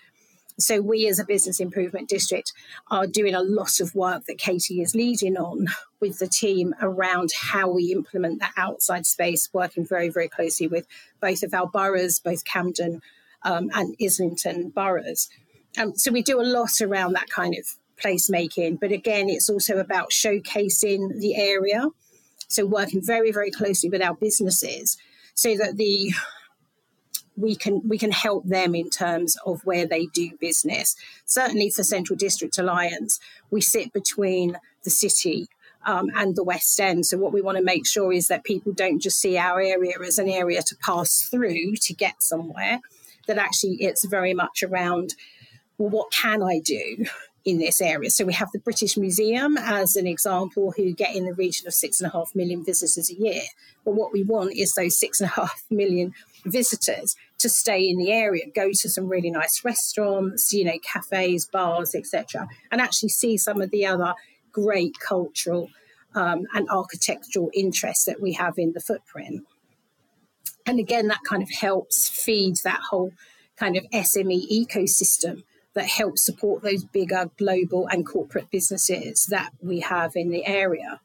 So 0.60 0.82
we 0.82 1.08
as 1.08 1.20
a 1.20 1.26
business 1.26 1.60
improvement 1.60 2.10
district 2.10 2.52
are 2.90 3.06
doing 3.06 3.36
a 3.36 3.44
lot 3.44 3.80
of 3.80 3.94
work 3.94 4.26
that 4.26 4.40
Katie 4.40 4.82
is 4.82 4.96
leading 4.96 5.38
on 5.38 5.68
with 6.00 6.18
the 6.18 6.28
team 6.28 6.74
around 6.82 7.30
how 7.52 7.70
we 7.70 7.92
implement 7.92 8.40
that 8.40 8.54
outside 8.58 9.06
space, 9.06 9.50
working 9.54 9.86
very, 9.86 10.10
very 10.10 10.28
closely 10.28 10.68
with 10.68 10.88
both 11.22 11.44
of 11.44 11.54
our 11.54 11.68
boroughs, 11.68 12.20
both 12.20 12.44
Camden 12.44 13.02
um, 13.44 13.70
and 13.74 13.96
Islington 14.04 14.70
boroughs. 14.70 15.30
Um, 15.78 15.96
so 15.96 16.12
we 16.12 16.24
do 16.24 16.42
a 16.42 16.44
lot 16.44 16.82
around 16.82 17.14
that 17.14 17.30
kind 17.30 17.56
of 17.56 17.66
placemaking. 18.04 18.80
But 18.80 18.92
again, 18.92 19.30
it's 19.30 19.50
also 19.50 19.78
about 19.78 20.10
showcasing 20.10 21.20
the 21.20 21.36
area. 21.36 21.90
So 22.48 22.66
working 22.66 23.02
very, 23.04 23.32
very 23.32 23.52
closely 23.52 23.90
with 23.90 24.02
our 24.02 24.16
businesses 24.16 24.98
so 25.38 25.56
that 25.56 25.78
the 25.78 26.12
we 27.38 27.56
can 27.56 27.88
we 27.88 28.00
can 28.00 28.12
help 28.12 28.44
them 28.46 28.74
in 28.74 28.90
terms 28.90 29.38
of 29.46 29.64
where 29.64 29.86
they 29.86 30.08
do 30.08 30.32
business. 30.42 30.96
Certainly 31.26 31.70
for 31.70 31.84
Central 31.84 32.18
District 32.18 32.58
Alliance, 32.58 33.20
we 33.52 33.62
sit 33.62 33.94
between 33.94 34.58
the 34.84 34.90
city 34.90 35.48
um, 35.86 36.10
and 36.16 36.36
the 36.36 36.44
West 36.44 36.80
End. 36.80 37.06
So 37.06 37.20
what 37.20 37.32
we 37.32 37.42
want 37.42 37.60
to 37.60 37.64
make 37.64 37.86
sure 37.86 38.12
is 38.12 38.28
that 38.30 38.44
people 38.44 38.74
don't 38.74 39.00
just 39.00 39.22
see 39.22 39.38
our 39.38 39.62
area 39.62 39.94
as 40.04 40.18
an 40.18 40.28
area 40.28 40.64
to 40.64 40.76
pass 40.78 41.22
through 41.22 41.76
to 41.82 41.94
get 41.94 42.24
somewhere. 42.24 42.82
That 43.28 43.38
actually 43.38 43.78
it's 43.80 44.06
very 44.06 44.34
much 44.34 44.64
around 44.64 45.14
well, 45.78 45.90
what 45.90 46.12
can 46.12 46.42
I 46.42 46.60
do 46.60 47.06
in 47.48 47.60
this 47.60 47.80
area. 47.80 48.12
So 48.12 48.26
we 48.26 48.34
have 48.34 48.52
the 48.52 48.60
British 48.60 48.98
Museum 48.98 49.56
as 49.58 49.96
an 49.96 50.06
example, 50.06 50.74
who 50.76 50.92
get 50.92 51.16
in 51.16 51.26
the 51.26 51.34
region 51.34 51.66
of 51.66 51.74
six 51.74 52.02
and 52.02 52.10
a 52.10 52.12
half 52.12 52.36
million 52.36 52.62
visitors 52.62 53.10
a 53.10 53.14
year. 53.14 53.44
But 53.86 53.96
what 53.96 54.12
we 54.12 54.22
want 54.22 54.52
is 54.52 54.74
those 54.74 55.00
six 55.00 55.22
and 55.22 55.30
a 55.30 55.34
half 55.34 55.64
million 55.70 56.14
visitors 56.46 57.16
to 57.38 57.48
stay 57.48 57.88
in 57.88 57.98
the 57.98 58.12
area, 58.12 58.44
go 58.54 58.72
to 58.72 58.90
some 58.90 59.08
really 59.08 59.32
nice 59.32 59.64
restaurants, 59.64 60.52
you 60.52 60.66
know, 60.66 60.78
cafes, 60.84 61.46
bars, 61.46 61.96
etc., 61.96 62.50
and 62.70 62.82
actually 62.82 63.10
see 63.10 63.38
some 63.38 63.62
of 63.62 63.72
the 63.72 63.86
other 63.86 64.14
great 64.52 65.00
cultural 65.00 65.70
um, 66.16 66.48
and 66.54 66.68
architectural 66.70 67.50
interests 67.54 68.04
that 68.04 68.22
we 68.22 68.34
have 68.34 68.56
in 68.58 68.74
the 68.74 68.82
footprint. 68.82 69.46
And 70.66 70.80
again, 70.80 71.08
that 71.08 71.22
kind 71.26 71.42
of 71.42 71.50
helps 71.50 72.10
feed 72.10 72.58
that 72.66 72.82
whole 72.90 73.14
kind 73.56 73.78
of 73.78 73.86
SME 73.94 74.52
ecosystem 74.52 75.44
that 75.78 75.88
helps 75.88 76.24
support 76.24 76.64
those 76.64 76.84
bigger 76.84 77.30
global 77.38 77.88
and 77.88 78.06
corporate 78.06 78.50
businesses 78.50 79.28
that 79.28 79.52
we 79.62 79.80
have 79.82 80.16
in 80.16 80.32
the 80.32 80.46
area. 80.46 81.00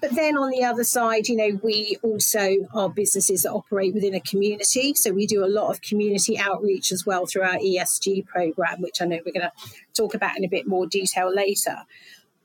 But 0.00 0.14
then 0.14 0.38
on 0.38 0.50
the 0.50 0.64
other 0.64 0.84
side, 0.84 1.28
you 1.28 1.36
know, 1.36 1.60
we 1.62 1.98
also 2.02 2.68
are 2.72 2.88
businesses 2.88 3.42
that 3.42 3.52
operate 3.52 3.92
within 3.92 4.14
a 4.14 4.20
community. 4.20 4.94
So 4.94 5.12
we 5.12 5.26
do 5.26 5.44
a 5.44 5.46
lot 5.46 5.70
of 5.70 5.82
community 5.82 6.38
outreach 6.38 6.90
as 6.90 7.04
well 7.04 7.26
through 7.26 7.42
our 7.42 7.58
ESG 7.58 8.26
program, 8.26 8.80
which 8.80 9.02
I 9.02 9.04
know 9.04 9.18
we're 9.26 9.32
going 9.32 9.50
to 9.50 9.52
talk 9.94 10.14
about 10.14 10.38
in 10.38 10.44
a 10.44 10.48
bit 10.48 10.66
more 10.66 10.86
detail 10.86 11.34
later. 11.34 11.78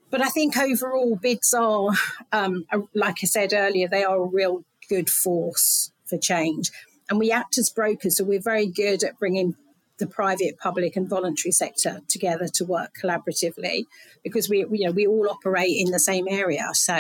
But 0.10 0.22
I 0.22 0.30
think 0.30 0.58
overall, 0.58 1.16
bids 1.16 1.54
are, 1.54 1.92
um, 2.34 2.66
like 2.94 3.20
I 3.24 3.26
said 3.26 3.54
earlier, 3.54 3.88
they 3.88 4.04
are 4.04 4.18
a 4.18 4.26
real 4.26 4.66
good 4.90 5.10
force 5.10 5.92
for 6.06 6.18
change. 6.18 6.72
And 7.10 7.20
we 7.20 7.32
act 7.32 7.58
as 7.58 7.70
brokers, 7.70 8.18
so 8.18 8.26
we're 8.26 8.42
very 8.42 8.68
good 8.68 9.04
at 9.04 9.18
bringing 9.18 9.56
the 10.04 10.14
private, 10.14 10.58
public, 10.58 10.96
and 10.98 11.10
voluntary 11.10 11.52
sector 11.52 12.02
together 12.10 12.48
to 12.48 12.66
work 12.66 12.92
collaboratively 13.02 13.86
because 14.24 14.50
we, 14.50 14.60
you 14.72 14.86
know, 14.86 14.92
we 14.92 15.08
all 15.08 15.30
operate 15.30 15.76
in 15.78 15.92
the 15.92 16.00
same 16.00 16.28
area. 16.28 16.68
So, 16.74 17.00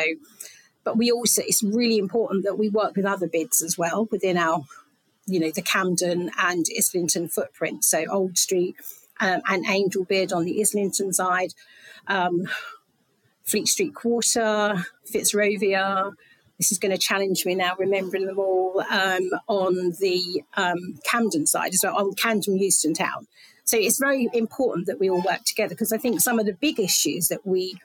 but 0.86 0.98
we 0.98 1.12
also, 1.12 1.42
it's 1.46 1.62
really 1.62 1.98
important 1.98 2.46
that 2.46 2.58
we 2.58 2.70
work 2.70 2.96
with 2.96 3.06
other 3.06 3.28
bids 3.28 3.62
as 3.62 3.78
well 3.78 4.08
within 4.10 4.38
our, 4.38 4.64
you 5.26 5.40
know, 5.40 5.52
the 5.52 5.62
Camden 5.62 6.32
and 6.38 6.66
Islington 6.78 7.28
footprint. 7.28 7.84
So 7.84 8.06
Old 8.10 8.38
Street 8.38 8.76
um, 9.20 9.42
and 9.48 9.66
Angel 9.68 10.06
bid 10.06 10.32
on 10.32 10.46
the 10.46 10.62
Islington 10.62 11.12
side, 11.12 11.54
um, 12.08 12.48
Fleet 13.44 13.68
Street 13.68 13.94
Quarter, 13.94 14.86
Fitzrovia, 15.14 16.14
this 16.58 16.72
is 16.72 16.80
going 16.80 16.92
to 16.92 16.98
challenge 16.98 17.46
me 17.46 17.56
now, 17.56 17.76
remembering 17.78 18.26
them 18.26 18.40
all 18.40 18.84
um, 18.90 19.30
on 19.48 19.94
the 20.00 20.44
um, 20.56 21.00
Camden 21.10 21.46
side 21.46 21.74
as 21.74 21.82
well, 21.84 21.98
on 21.98 22.14
Camden 22.14 22.58
Euston 22.58 22.94
Town. 22.94 23.28
So 23.66 23.78
it's 23.78 24.00
very 24.00 24.30
important 24.34 24.88
that 24.88 25.00
we 25.00 25.10
all 25.10 25.22
work 25.22 25.44
together 25.46 25.70
because 25.70 25.92
I 25.92 25.98
think 25.98 26.22
some 26.22 26.40
of 26.40 26.46
the 26.46 26.54
big 26.54 26.80
issues 26.80 27.30
that 27.30 27.46
we 27.46 27.76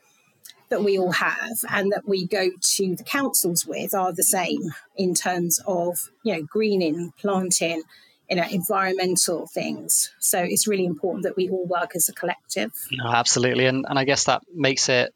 that 0.70 0.84
we 0.84 0.98
all 0.98 1.12
have 1.12 1.56
and 1.70 1.92
that 1.92 2.06
we 2.06 2.26
go 2.26 2.50
to 2.60 2.94
the 2.94 3.04
councils 3.04 3.64
with 3.66 3.94
are 3.94 4.12
the 4.12 4.22
same 4.22 4.60
in 4.96 5.14
terms 5.14 5.60
of 5.66 6.10
you 6.22 6.34
know 6.34 6.42
greening, 6.42 7.12
planting, 7.18 7.82
you 8.28 8.36
know 8.36 8.44
environmental 8.50 9.46
things. 9.46 10.12
So 10.18 10.40
it's 10.40 10.66
really 10.66 10.84
important 10.84 11.24
that 11.24 11.36
we 11.36 11.48
all 11.48 11.66
work 11.66 11.92
as 11.94 12.08
a 12.08 12.12
collective. 12.12 12.72
No, 12.92 13.10
absolutely, 13.10 13.66
and 13.66 13.86
and 13.88 13.98
I 13.98 14.04
guess 14.04 14.24
that 14.24 14.42
makes 14.52 14.88
it 14.88 15.14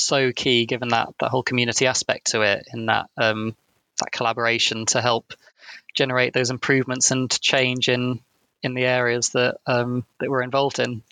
so 0.00 0.32
key 0.32 0.66
given 0.66 0.88
that 0.88 1.08
that 1.20 1.30
whole 1.30 1.42
community 1.42 1.86
aspect 1.86 2.32
to 2.32 2.42
it 2.42 2.66
in 2.72 2.86
that 2.86 3.06
um, 3.16 3.54
that 4.00 4.12
collaboration 4.12 4.86
to 4.86 5.00
help 5.00 5.32
generate 5.94 6.32
those 6.32 6.50
improvements 6.50 7.10
and 7.10 7.40
change 7.40 7.88
in 7.88 8.20
in 8.62 8.74
the 8.74 8.84
areas 8.84 9.30
that 9.30 9.56
um, 9.66 10.04
that 10.20 10.30
we're 10.30 10.42
involved 10.42 10.78
in. 10.78 11.02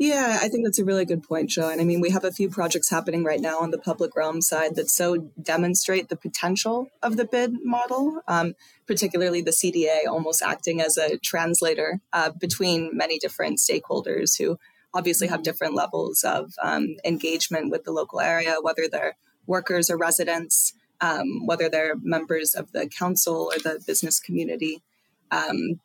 Yeah, 0.00 0.38
I 0.40 0.48
think 0.48 0.64
that's 0.64 0.78
a 0.78 0.84
really 0.84 1.04
good 1.04 1.24
point, 1.24 1.50
Sean. 1.50 1.80
I 1.80 1.84
mean, 1.84 2.00
we 2.00 2.10
have 2.10 2.22
a 2.22 2.30
few 2.30 2.48
projects 2.48 2.88
happening 2.88 3.24
right 3.24 3.40
now 3.40 3.58
on 3.58 3.72
the 3.72 3.78
public 3.78 4.14
realm 4.14 4.40
side 4.40 4.76
that 4.76 4.88
so 4.88 5.32
demonstrate 5.42 6.08
the 6.08 6.14
potential 6.14 6.88
of 7.02 7.16
the 7.16 7.24
bid 7.24 7.64
model, 7.64 8.22
um, 8.28 8.54
particularly 8.86 9.40
the 9.40 9.50
CDA 9.50 10.06
almost 10.08 10.40
acting 10.40 10.80
as 10.80 10.96
a 10.96 11.18
translator 11.18 12.00
uh, 12.12 12.30
between 12.30 12.96
many 12.96 13.18
different 13.18 13.58
stakeholders 13.58 14.38
who 14.38 14.56
obviously 14.94 15.26
have 15.28 15.42
different 15.42 15.74
levels 15.74 16.24
of 16.24 16.52
um, 16.62 16.96
engagement 17.04 17.70
with 17.70 17.84
the 17.84 17.92
local 17.92 18.20
area, 18.20 18.56
whether 18.60 18.88
they're 18.90 19.16
workers 19.46 19.90
or 19.90 19.96
residents, 19.96 20.72
um, 21.00 21.46
whether 21.46 21.68
they're 21.68 21.94
members 22.02 22.54
of 22.54 22.72
the 22.72 22.88
council 22.88 23.50
or 23.52 23.58
the 23.58 23.82
business 23.86 24.18
community. 24.20 24.82
Um, 25.30 25.80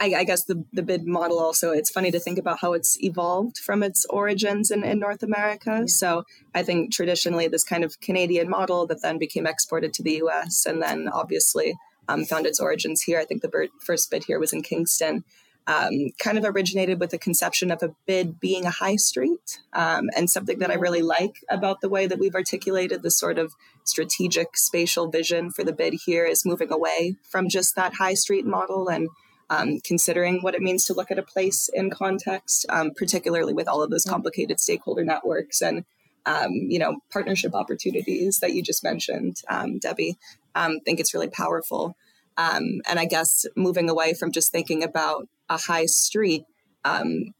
I, 0.00 0.14
I, 0.14 0.24
guess 0.24 0.44
the, 0.44 0.64
the 0.72 0.82
bid 0.82 1.06
model 1.06 1.40
also, 1.40 1.72
it's 1.72 1.90
funny 1.90 2.10
to 2.10 2.20
think 2.20 2.38
about 2.38 2.60
how 2.60 2.74
it's 2.74 3.02
evolved 3.02 3.58
from 3.58 3.82
its 3.82 4.04
origins 4.10 4.70
in, 4.70 4.84
in 4.84 4.98
North 5.00 5.22
America. 5.22 5.88
So 5.88 6.24
I 6.54 6.62
think 6.62 6.92
traditionally 6.92 7.48
this 7.48 7.64
kind 7.64 7.82
of 7.82 8.00
Canadian 8.00 8.48
model 8.48 8.86
that 8.86 9.02
then 9.02 9.18
became 9.18 9.46
exported 9.46 9.92
to 9.94 10.02
the 10.02 10.22
US 10.24 10.66
and 10.66 10.82
then 10.82 11.08
obviously 11.08 11.74
um, 12.08 12.24
found 12.24 12.46
its 12.46 12.60
origins 12.60 13.02
here. 13.02 13.18
I 13.18 13.24
think 13.24 13.42
the 13.42 13.68
first 13.80 14.10
bid 14.10 14.24
here 14.24 14.38
was 14.38 14.52
in 14.52 14.62
Kingston 14.62 15.24
um, 15.66 16.10
kind 16.18 16.38
of 16.38 16.44
originated 16.44 17.00
with 17.00 17.10
the 17.10 17.18
conception 17.18 17.70
of 17.70 17.82
a 17.82 17.94
bid 18.06 18.40
being 18.40 18.64
a 18.64 18.70
high 18.70 18.96
street. 18.96 19.60
Um, 19.72 20.08
and 20.16 20.28
something 20.28 20.58
that 20.58 20.70
I 20.70 20.74
really 20.74 21.02
like 21.02 21.44
about 21.48 21.80
the 21.80 21.88
way 21.88 22.06
that 22.06 22.18
we've 22.18 22.34
articulated 22.34 23.02
the 23.02 23.10
sort 23.10 23.38
of 23.38 23.52
strategic 23.84 24.56
spatial 24.56 25.08
vision 25.08 25.50
for 25.50 25.64
the 25.64 25.72
bid 25.72 25.94
here 26.04 26.24
is 26.24 26.46
moving 26.46 26.72
away 26.72 27.16
from 27.22 27.48
just 27.48 27.76
that 27.76 27.94
high 27.94 28.14
street 28.14 28.46
model 28.46 28.88
and 28.88 29.08
um, 29.50 29.80
considering 29.80 30.40
what 30.42 30.54
it 30.54 30.62
means 30.62 30.84
to 30.86 30.94
look 30.94 31.10
at 31.10 31.18
a 31.18 31.24
place 31.24 31.68
in 31.72 31.90
context, 31.90 32.64
um, 32.68 32.92
particularly 32.96 33.52
with 33.52 33.68
all 33.68 33.82
of 33.82 33.90
those 33.90 34.04
complicated 34.04 34.60
stakeholder 34.60 35.04
networks 35.04 35.60
and 35.60 35.84
um, 36.26 36.52
you 36.52 36.78
know 36.78 36.96
partnership 37.10 37.54
opportunities 37.54 38.38
that 38.40 38.52
you 38.52 38.62
just 38.62 38.84
mentioned, 38.84 39.40
um, 39.48 39.78
Debbie. 39.78 40.16
I 40.54 40.78
think 40.84 41.00
it's 41.00 41.14
really 41.14 41.30
powerful. 41.30 41.96
Um, 42.36 42.80
and 42.88 42.98
I 42.98 43.04
guess 43.04 43.44
moving 43.56 43.90
away 43.90 44.14
from 44.14 44.32
just 44.32 44.52
thinking 44.52 44.82
about 44.82 45.28
a 45.50 45.58
high 45.58 45.84
street, 45.84 46.44
um, 46.84 47.34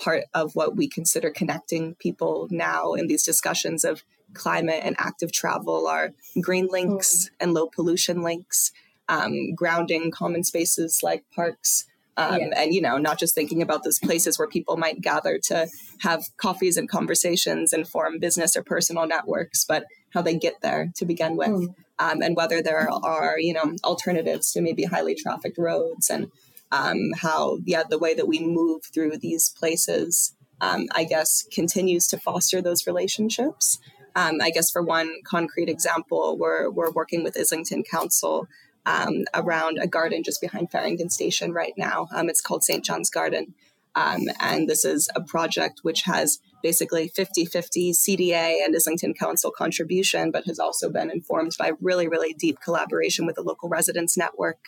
part 0.00 0.24
of 0.34 0.56
what 0.56 0.74
we 0.74 0.88
consider 0.88 1.30
connecting 1.30 1.94
people 1.96 2.48
now 2.50 2.94
in 2.94 3.06
these 3.06 3.22
discussions 3.22 3.84
of 3.84 4.02
climate 4.32 4.80
and 4.82 4.96
active 4.98 5.30
travel 5.30 5.86
are 5.86 6.12
green 6.40 6.68
links 6.70 7.26
mm. 7.26 7.30
and 7.40 7.54
low 7.54 7.68
pollution 7.68 8.22
links, 8.22 8.72
um, 9.08 9.54
grounding 9.54 10.10
common 10.10 10.42
spaces 10.42 11.00
like 11.02 11.24
parks. 11.34 11.84
Um, 12.16 12.40
yeah. 12.40 12.62
And, 12.62 12.74
you 12.74 12.80
know, 12.80 12.98
not 12.98 13.18
just 13.18 13.34
thinking 13.34 13.62
about 13.62 13.84
those 13.84 13.98
places 13.98 14.38
where 14.38 14.48
people 14.48 14.76
might 14.76 15.00
gather 15.00 15.38
to 15.44 15.68
have 16.00 16.24
coffees 16.36 16.76
and 16.76 16.88
conversations 16.88 17.72
and 17.72 17.86
form 17.86 18.18
business 18.18 18.56
or 18.56 18.62
personal 18.62 19.06
networks, 19.06 19.64
but 19.64 19.84
how 20.12 20.22
they 20.22 20.36
get 20.36 20.60
there 20.60 20.92
to 20.96 21.04
begin 21.04 21.36
with. 21.36 21.48
Mm. 21.48 21.74
Um, 21.98 22.22
and 22.22 22.36
whether 22.36 22.62
there 22.62 22.88
are, 22.90 23.38
you 23.38 23.52
know, 23.52 23.74
alternatives 23.84 24.52
to 24.52 24.62
maybe 24.62 24.84
highly 24.84 25.14
trafficked 25.14 25.58
roads 25.58 26.08
and 26.08 26.30
um, 26.72 27.10
how 27.16 27.58
yeah 27.64 27.82
the 27.88 27.98
way 27.98 28.14
that 28.14 28.28
we 28.28 28.40
move 28.40 28.82
through 28.84 29.16
these 29.16 29.48
places 29.48 30.34
um, 30.60 30.86
i 30.94 31.04
guess 31.04 31.46
continues 31.52 32.06
to 32.06 32.18
foster 32.18 32.60
those 32.60 32.86
relationships. 32.86 33.78
Um, 34.16 34.38
i 34.42 34.50
guess 34.50 34.70
for 34.70 34.82
one 34.82 35.12
concrete 35.24 35.68
example 35.68 36.36
we're, 36.38 36.70
we're 36.70 36.90
working 36.90 37.22
with 37.22 37.38
islington 37.38 37.82
council 37.82 38.48
um, 38.86 39.24
around 39.34 39.78
a 39.78 39.86
garden 39.86 40.22
just 40.22 40.40
behind 40.40 40.70
farringdon 40.70 41.10
station 41.10 41.52
right 41.52 41.74
now. 41.76 42.08
Um, 42.14 42.28
it's 42.28 42.40
called 42.40 42.64
st 42.64 42.84
john's 42.84 43.10
garden. 43.10 43.54
Um, 43.96 44.28
and 44.38 44.68
this 44.68 44.84
is 44.84 45.08
a 45.16 45.20
project 45.20 45.80
which 45.82 46.02
has 46.02 46.38
basically 46.62 47.08
50 47.08 47.44
50 47.44 47.92
CDA 47.92 48.64
and 48.64 48.74
Islington 48.74 49.14
Council 49.14 49.50
contribution, 49.50 50.30
but 50.30 50.46
has 50.46 50.60
also 50.60 50.90
been 50.90 51.10
informed 51.10 51.52
by 51.58 51.72
really, 51.80 52.06
really 52.06 52.32
deep 52.32 52.60
collaboration 52.60 53.26
with 53.26 53.34
the 53.34 53.42
local 53.42 53.68
residents 53.68 54.16
network 54.16 54.58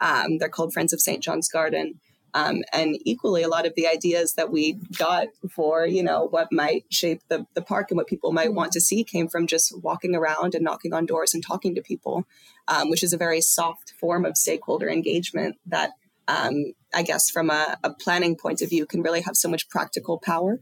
um, 0.00 0.38
they're 0.38 0.48
called 0.48 0.72
Friends 0.72 0.92
of 0.92 1.00
St. 1.00 1.22
John's 1.22 1.48
Garden. 1.48 2.00
Um, 2.34 2.62
and 2.72 2.98
equally, 3.04 3.42
a 3.42 3.48
lot 3.48 3.66
of 3.66 3.74
the 3.74 3.88
ideas 3.88 4.34
that 4.34 4.50
we 4.50 4.74
got 4.96 5.28
for, 5.50 5.86
you 5.86 6.02
know, 6.02 6.28
what 6.28 6.52
might 6.52 6.84
shape 6.90 7.22
the, 7.28 7.46
the 7.54 7.62
park 7.62 7.90
and 7.90 7.96
what 7.96 8.06
people 8.06 8.32
might 8.32 8.52
want 8.52 8.72
to 8.72 8.80
see 8.80 9.02
came 9.02 9.28
from 9.28 9.46
just 9.46 9.76
walking 9.82 10.14
around 10.14 10.54
and 10.54 10.62
knocking 10.62 10.92
on 10.92 11.06
doors 11.06 11.32
and 11.32 11.44
talking 11.44 11.74
to 11.74 11.82
people, 11.82 12.26
um, 12.68 12.90
which 12.90 13.02
is 13.02 13.12
a 13.12 13.18
very 13.18 13.40
soft 13.40 13.94
form 13.98 14.26
of 14.26 14.36
stakeholder 14.36 14.90
engagement 14.90 15.56
that 15.66 15.92
um, 16.28 16.74
I 16.94 17.02
guess 17.02 17.30
from 17.30 17.48
a, 17.48 17.78
a, 17.82 17.94
planning 17.94 18.36
point 18.36 18.60
of 18.60 18.68
view 18.68 18.84
can 18.84 19.02
really 19.02 19.22
have 19.22 19.34
so 19.34 19.48
much 19.48 19.70
practical 19.70 20.18
power. 20.18 20.60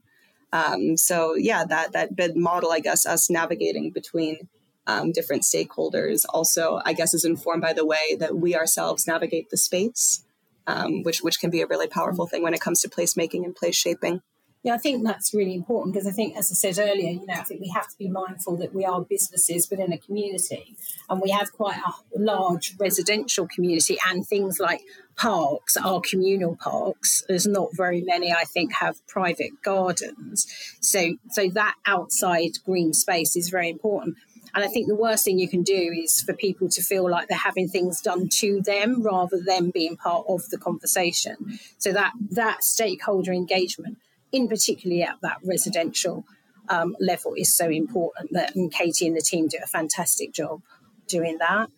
Um, 0.52 0.96
so 0.96 1.34
yeah, 1.34 1.64
that 1.64 1.92
that 1.92 2.14
bid 2.14 2.36
model, 2.36 2.70
I 2.70 2.78
guess, 2.78 3.04
us 3.04 3.28
navigating 3.28 3.90
between 3.90 4.48
um, 4.86 5.12
different 5.12 5.42
stakeholders 5.42 6.24
also, 6.30 6.80
I 6.84 6.92
guess, 6.92 7.14
is 7.14 7.24
informed 7.24 7.62
by 7.62 7.72
the 7.72 7.86
way 7.86 8.16
that 8.18 8.36
we 8.36 8.54
ourselves 8.54 9.06
navigate 9.06 9.50
the 9.50 9.56
space, 9.56 10.24
um, 10.66 11.02
which 11.02 11.22
which 11.22 11.40
can 11.40 11.50
be 11.50 11.62
a 11.62 11.66
really 11.66 11.88
powerful 11.88 12.26
thing 12.26 12.42
when 12.42 12.54
it 12.54 12.60
comes 12.60 12.80
to 12.82 12.88
placemaking 12.88 13.44
and 13.44 13.54
place 13.54 13.76
shaping. 13.76 14.22
Yeah, 14.66 14.74
I 14.74 14.78
think 14.78 15.04
that's 15.04 15.32
really 15.32 15.54
important 15.54 15.94
because 15.94 16.08
I 16.08 16.10
think, 16.10 16.36
as 16.36 16.50
I 16.50 16.54
said 16.54 16.84
earlier, 16.84 17.10
you 17.10 17.24
know, 17.24 17.34
I 17.34 17.42
think 17.44 17.60
we 17.60 17.68
have 17.68 17.88
to 17.88 17.96
be 17.96 18.08
mindful 18.08 18.56
that 18.56 18.74
we 18.74 18.84
are 18.84 19.00
businesses 19.00 19.70
within 19.70 19.92
a 19.92 19.98
community 19.98 20.74
and 21.08 21.20
we 21.20 21.30
have 21.30 21.52
quite 21.52 21.76
a 21.76 21.92
large 22.18 22.74
residential 22.76 23.46
community 23.46 23.96
and 24.08 24.26
things 24.26 24.58
like 24.58 24.80
parks 25.14 25.76
are 25.76 26.00
communal 26.00 26.56
parks. 26.56 27.22
There's 27.28 27.46
not 27.46 27.76
very 27.76 28.00
many, 28.00 28.32
I 28.32 28.42
think, 28.42 28.72
have 28.72 29.06
private 29.06 29.62
gardens. 29.62 30.48
So, 30.80 31.12
so 31.30 31.48
that 31.50 31.76
outside 31.86 32.58
green 32.64 32.92
space 32.92 33.36
is 33.36 33.50
very 33.50 33.70
important. 33.70 34.16
And 34.56 34.64
I 34.64 34.68
think 34.68 34.88
the 34.88 34.96
worst 34.96 35.22
thing 35.22 35.38
you 35.38 35.50
can 35.50 35.62
do 35.62 35.92
is 36.02 36.22
for 36.22 36.32
people 36.32 36.70
to 36.70 36.80
feel 36.80 37.08
like 37.08 37.28
they're 37.28 37.36
having 37.36 37.68
things 37.68 38.00
done 38.00 38.30
to 38.38 38.62
them 38.62 39.02
rather 39.02 39.38
than 39.38 39.70
being 39.70 39.98
part 39.98 40.24
of 40.30 40.48
the 40.48 40.56
conversation. 40.56 41.58
So 41.76 41.92
that 41.92 42.14
that 42.30 42.64
stakeholder 42.64 43.32
engagement, 43.34 43.98
in 44.32 44.48
particularly 44.48 45.02
at 45.02 45.16
that 45.20 45.36
residential 45.44 46.24
um, 46.70 46.96
level, 46.98 47.34
is 47.34 47.54
so 47.54 47.68
important. 47.68 48.32
That 48.32 48.56
and 48.56 48.72
Katie 48.72 49.06
and 49.06 49.14
the 49.14 49.20
team 49.20 49.46
do 49.46 49.58
a 49.62 49.66
fantastic 49.66 50.32
job 50.32 50.62
doing 51.06 51.36
that. 51.38 51.68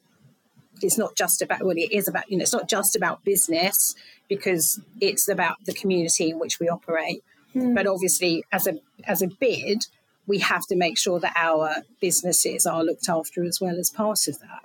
it's 0.81 0.97
not 0.99 1.17
just 1.17 1.43
about 1.43 1.63
well 1.65 1.77
it 1.77 1.93
is 1.93 2.07
about 2.07 2.31
you 2.31 2.37
know 2.37 2.43
it's 2.43 2.53
not 2.53 2.69
just 2.69 2.95
about 2.95 3.25
business 3.25 3.97
because 4.29 4.81
it's 5.01 5.29
about 5.29 5.57
the 5.65 5.75
community 5.75 6.31
in 6.31 6.39
which 6.39 6.61
we 6.61 6.69
operate 6.69 7.23
mm. 7.55 7.75
but 7.75 7.87
obviously 7.87 8.45
as 8.53 8.67
a 8.67 8.79
as 9.05 9.21
a 9.21 9.27
bid 9.27 9.87
we 10.29 10.39
have 10.39 10.67
to 10.67 10.77
make 10.77 10.99
sure 10.99 11.19
that 11.19 11.33
our 11.35 11.77
businesses 12.01 12.67
are 12.67 12.85
looked 12.85 13.09
after 13.09 13.45
as 13.45 13.61
well 13.61 13.77
as 13.79 13.91
part 13.91 14.29
of 14.29 14.39
that 14.41 14.63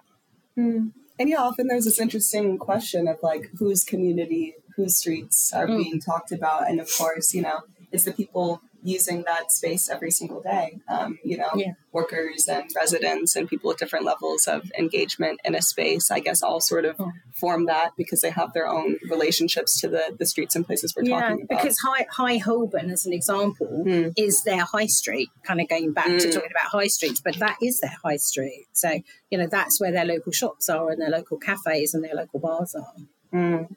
mm. 0.58 0.92
and 1.18 1.30
yeah 1.30 1.42
often 1.42 1.68
there's 1.68 1.86
this 1.86 2.00
interesting 2.00 2.58
question 2.58 3.08
of 3.08 3.18
like 3.24 3.50
whose 3.58 3.84
community 3.84 4.54
whose 4.76 4.98
streets 4.98 5.52
are 5.54 5.68
mm. 5.68 5.78
being 5.78 6.00
talked 6.00 6.32
about 6.32 6.70
and 6.70 6.80
of 6.80 6.90
course 6.98 7.34
you 7.34 7.42
know 7.42 7.62
it's 7.92 8.04
the 8.04 8.12
people 8.12 8.62
using 8.84 9.24
that 9.26 9.52
space 9.52 9.90
every 9.90 10.12
single 10.12 10.42
day. 10.42 10.80
Um, 10.88 11.18
you 11.24 11.38
know, 11.38 11.50
yeah. 11.56 11.74
workers 11.92 12.48
and 12.48 12.70
residents 12.76 13.36
and 13.36 13.48
people 13.48 13.72
at 13.72 13.78
different 13.78 14.06
levels 14.06 14.48
of 14.48 14.70
engagement 14.78 15.40
in 15.46 15.56
a 15.56 15.62
space, 15.62 16.12
I 16.12 16.20
guess, 16.20 16.44
all 16.44 16.60
sort 16.60 16.86
of 16.86 17.00
form 17.34 17.66
that 17.66 17.92
because 17.98 18.22
they 18.22 18.30
have 18.30 18.54
their 18.54 18.68
own 18.68 18.98
relationships 19.10 19.80
to 19.82 19.88
the, 19.88 20.16
the 20.18 20.26
streets 20.26 20.56
and 20.56 20.66
places 20.66 20.94
we're 20.96 21.04
yeah, 21.04 21.22
talking 21.22 21.46
about. 21.46 21.62
Because 21.62 21.78
High, 21.80 22.06
High 22.12 22.38
Holborn, 22.38 22.90
as 22.90 23.06
an 23.06 23.14
example, 23.14 23.84
mm. 23.86 24.14
is 24.18 24.44
their 24.44 24.64
high 24.64 24.88
street, 24.88 25.30
kind 25.44 25.62
of 25.62 25.70
going 25.70 25.94
back 25.94 26.08
mm. 26.08 26.20
to 26.20 26.28
hmm. 26.28 26.34
talking 26.34 26.52
about 26.52 26.72
high 26.72 26.88
streets, 26.88 27.22
but 27.22 27.38
that 27.40 27.58
is 27.62 27.80
their 27.80 27.96
high 28.04 28.18
street. 28.18 28.66
So, 28.74 29.00
you 29.30 29.38
know, 29.38 29.48
that's 29.48 29.80
where 29.80 29.92
their 29.92 30.06
local 30.06 30.32
shops 30.32 30.70
are 30.70 30.90
and 30.90 31.02
their 31.02 31.10
local 31.10 31.38
cafes 31.38 31.94
and 31.94 32.04
their 32.04 32.16
local 32.16 32.40
bars 32.40 32.76
are. 32.76 32.94
Mm. 33.34 33.76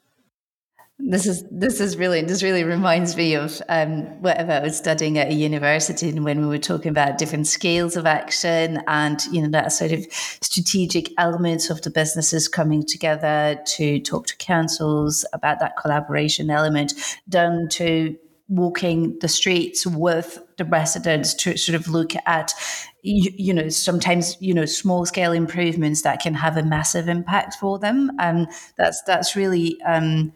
This 0.99 1.27
is 1.27 1.45
this 1.51 1.79
is 1.79 1.99
really 1.99 2.23
this 2.23 2.43
really 2.43 2.65
reminds 2.65 3.17
me 3.17 3.35
of 3.35 3.61
um, 3.69 4.05
whatever 4.23 4.53
I 4.53 4.61
was 4.61 4.79
studying 4.79 5.19
at 5.19 5.29
a 5.29 5.35
university 5.35 6.09
and 6.09 6.25
when 6.25 6.41
we 6.41 6.47
were 6.47 6.57
talking 6.57 6.89
about 6.89 7.19
different 7.19 7.47
scales 7.47 7.97
of 7.97 8.07
action 8.07 8.83
and 8.87 9.23
you 9.27 9.43
know 9.43 9.51
that 9.51 9.73
sort 9.73 9.93
of 9.93 10.07
strategic 10.11 11.13
elements 11.19 11.69
of 11.69 11.83
the 11.83 11.91
businesses 11.91 12.49
coming 12.49 12.83
together 12.83 13.61
to 13.67 14.01
talk 14.01 14.27
to 14.29 14.37
councils 14.39 15.27
about 15.35 15.61
that 15.61 15.77
collaboration 15.77 16.49
element, 16.49 16.95
down 17.29 17.69
to 17.73 18.17
walking 18.49 19.19
the 19.21 19.29
streets 19.29 19.87
with 19.87 20.39
the 20.57 20.65
residents 20.65 21.35
to 21.35 21.59
sort 21.59 21.77
of 21.77 21.89
look 21.89 22.13
at 22.25 22.55
you, 23.03 23.31
you, 23.37 23.53
know 23.53 23.69
sometimes 23.69 24.39
you 24.41 24.55
know 24.55 24.65
small 24.65 25.05
scale 25.05 25.33
improvements 25.33 26.01
that 26.03 26.23
can 26.23 26.33
have 26.33 26.57
a 26.57 26.63
massive 26.63 27.07
impact 27.07 27.55
for 27.61 27.79
them. 27.79 28.11
And 28.19 28.49
that's 28.79 29.03
that's 29.03 29.37
really 29.37 29.79
um, 29.83 30.33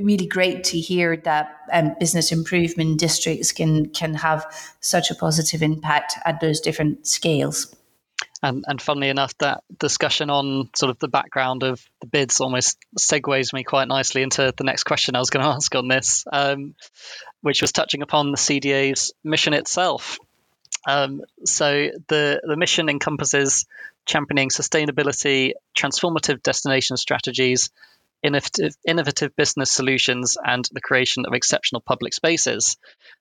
really 0.00 0.26
great 0.26 0.64
to 0.64 0.78
hear 0.78 1.16
that 1.18 1.56
um, 1.72 1.94
business 1.98 2.32
improvement 2.32 2.98
districts 2.98 3.52
can 3.52 3.88
can 3.90 4.14
have 4.14 4.44
such 4.80 5.10
a 5.10 5.14
positive 5.14 5.62
impact 5.62 6.14
at 6.24 6.40
those 6.40 6.60
different 6.60 7.06
scales. 7.06 7.74
And, 8.44 8.64
and 8.66 8.82
funnily 8.82 9.08
enough, 9.08 9.38
that 9.38 9.62
discussion 9.78 10.28
on 10.28 10.68
sort 10.74 10.90
of 10.90 10.98
the 10.98 11.06
background 11.06 11.62
of 11.62 11.80
the 12.00 12.08
bids 12.08 12.40
almost 12.40 12.76
segues 12.98 13.52
me 13.52 13.62
quite 13.62 13.86
nicely 13.86 14.22
into 14.22 14.52
the 14.56 14.64
next 14.64 14.82
question 14.82 15.14
I 15.14 15.20
was 15.20 15.30
going 15.30 15.44
to 15.44 15.52
ask 15.52 15.72
on 15.76 15.86
this, 15.86 16.24
um, 16.32 16.74
which 17.40 17.62
was 17.62 17.70
touching 17.70 18.02
upon 18.02 18.32
the 18.32 18.36
CDA's 18.36 19.12
mission 19.22 19.54
itself. 19.54 20.18
Um, 20.88 21.22
so 21.44 21.90
the 22.08 22.40
the 22.42 22.56
mission 22.56 22.88
encompasses 22.88 23.66
championing 24.04 24.48
sustainability, 24.48 25.52
transformative 25.76 26.42
destination 26.42 26.96
strategies, 26.96 27.70
innovative, 28.22 28.74
innovative 28.86 29.34
business 29.36 29.70
solutions, 29.70 30.36
and 30.42 30.68
the 30.72 30.80
creation 30.80 31.24
of 31.26 31.34
exceptional 31.34 31.80
public 31.80 32.14
spaces. 32.14 32.76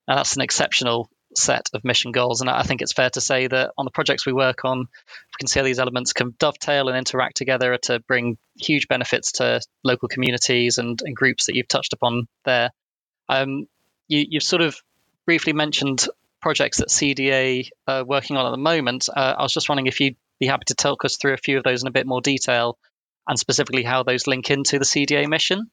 Now, 0.08 0.16
that's 0.16 0.36
an 0.36 0.42
exceptional 0.42 1.10
set 1.36 1.70
of 1.74 1.84
mission 1.84 2.12
goals. 2.12 2.42
And 2.42 2.50
I 2.50 2.64
think 2.64 2.82
it's 2.82 2.94
fair 2.94 3.10
to 3.12 3.22
say 3.22 3.48
that 3.48 3.72
on 3.78 3.86
the 3.86 3.92
projects 3.92 4.26
we 4.26 4.34
work 4.34 4.66
on, 4.66 4.80
we 4.80 5.38
can 5.40 5.48
see 5.48 5.60
how 5.60 5.66
these 5.66 5.80
elements 5.80 6.14
can 6.14 6.36
dovetail 6.38 6.88
and 6.88 6.98
interact 6.98 7.38
together 7.38 7.78
to 7.84 8.00
bring 8.00 8.38
huge 8.60 8.88
benefits 8.88 9.34
to 9.34 9.62
local 9.84 10.08
communities 10.08 10.78
and, 10.78 11.02
and 11.02 11.16
groups 11.16 11.46
that 11.46 11.56
you've 11.56 11.68
touched 11.68 11.94
upon 11.94 12.28
there. 12.46 12.72
Um, 13.30 13.68
you, 14.08 14.28
have 14.34 14.44
sort 14.44 14.62
of 14.62 14.82
briefly 15.26 15.54
mentioned 15.54 16.06
projects 16.42 16.78
that 16.78 16.90
CDA 16.90 17.70
are 17.88 18.04
working 18.04 18.36
on 18.36 18.46
at 18.46 18.52
the 18.52 18.58
moment. 18.58 19.08
Uh, 19.10 19.36
I 19.38 19.44
was 19.44 19.54
just 19.54 19.70
wondering 19.70 19.88
if 19.88 20.00
you'd 20.00 20.18
be 20.40 20.48
happy 20.48 20.66
to 20.68 20.76
talk 20.76 21.06
us 21.06 21.18
through 21.18 21.34
a 21.34 21.38
few 21.38 21.58
of 21.58 21.64
those 21.64 21.84
in 21.84 21.88
a 21.88 21.92
bit 21.92 22.08
more 22.08 22.20
detail 22.22 22.78
and 23.32 23.40
specifically 23.40 23.82
how 23.82 24.04
those 24.04 24.28
link 24.28 24.52
into 24.52 24.78
the 24.78 24.84
CDA 24.84 25.26
mission? 25.26 25.72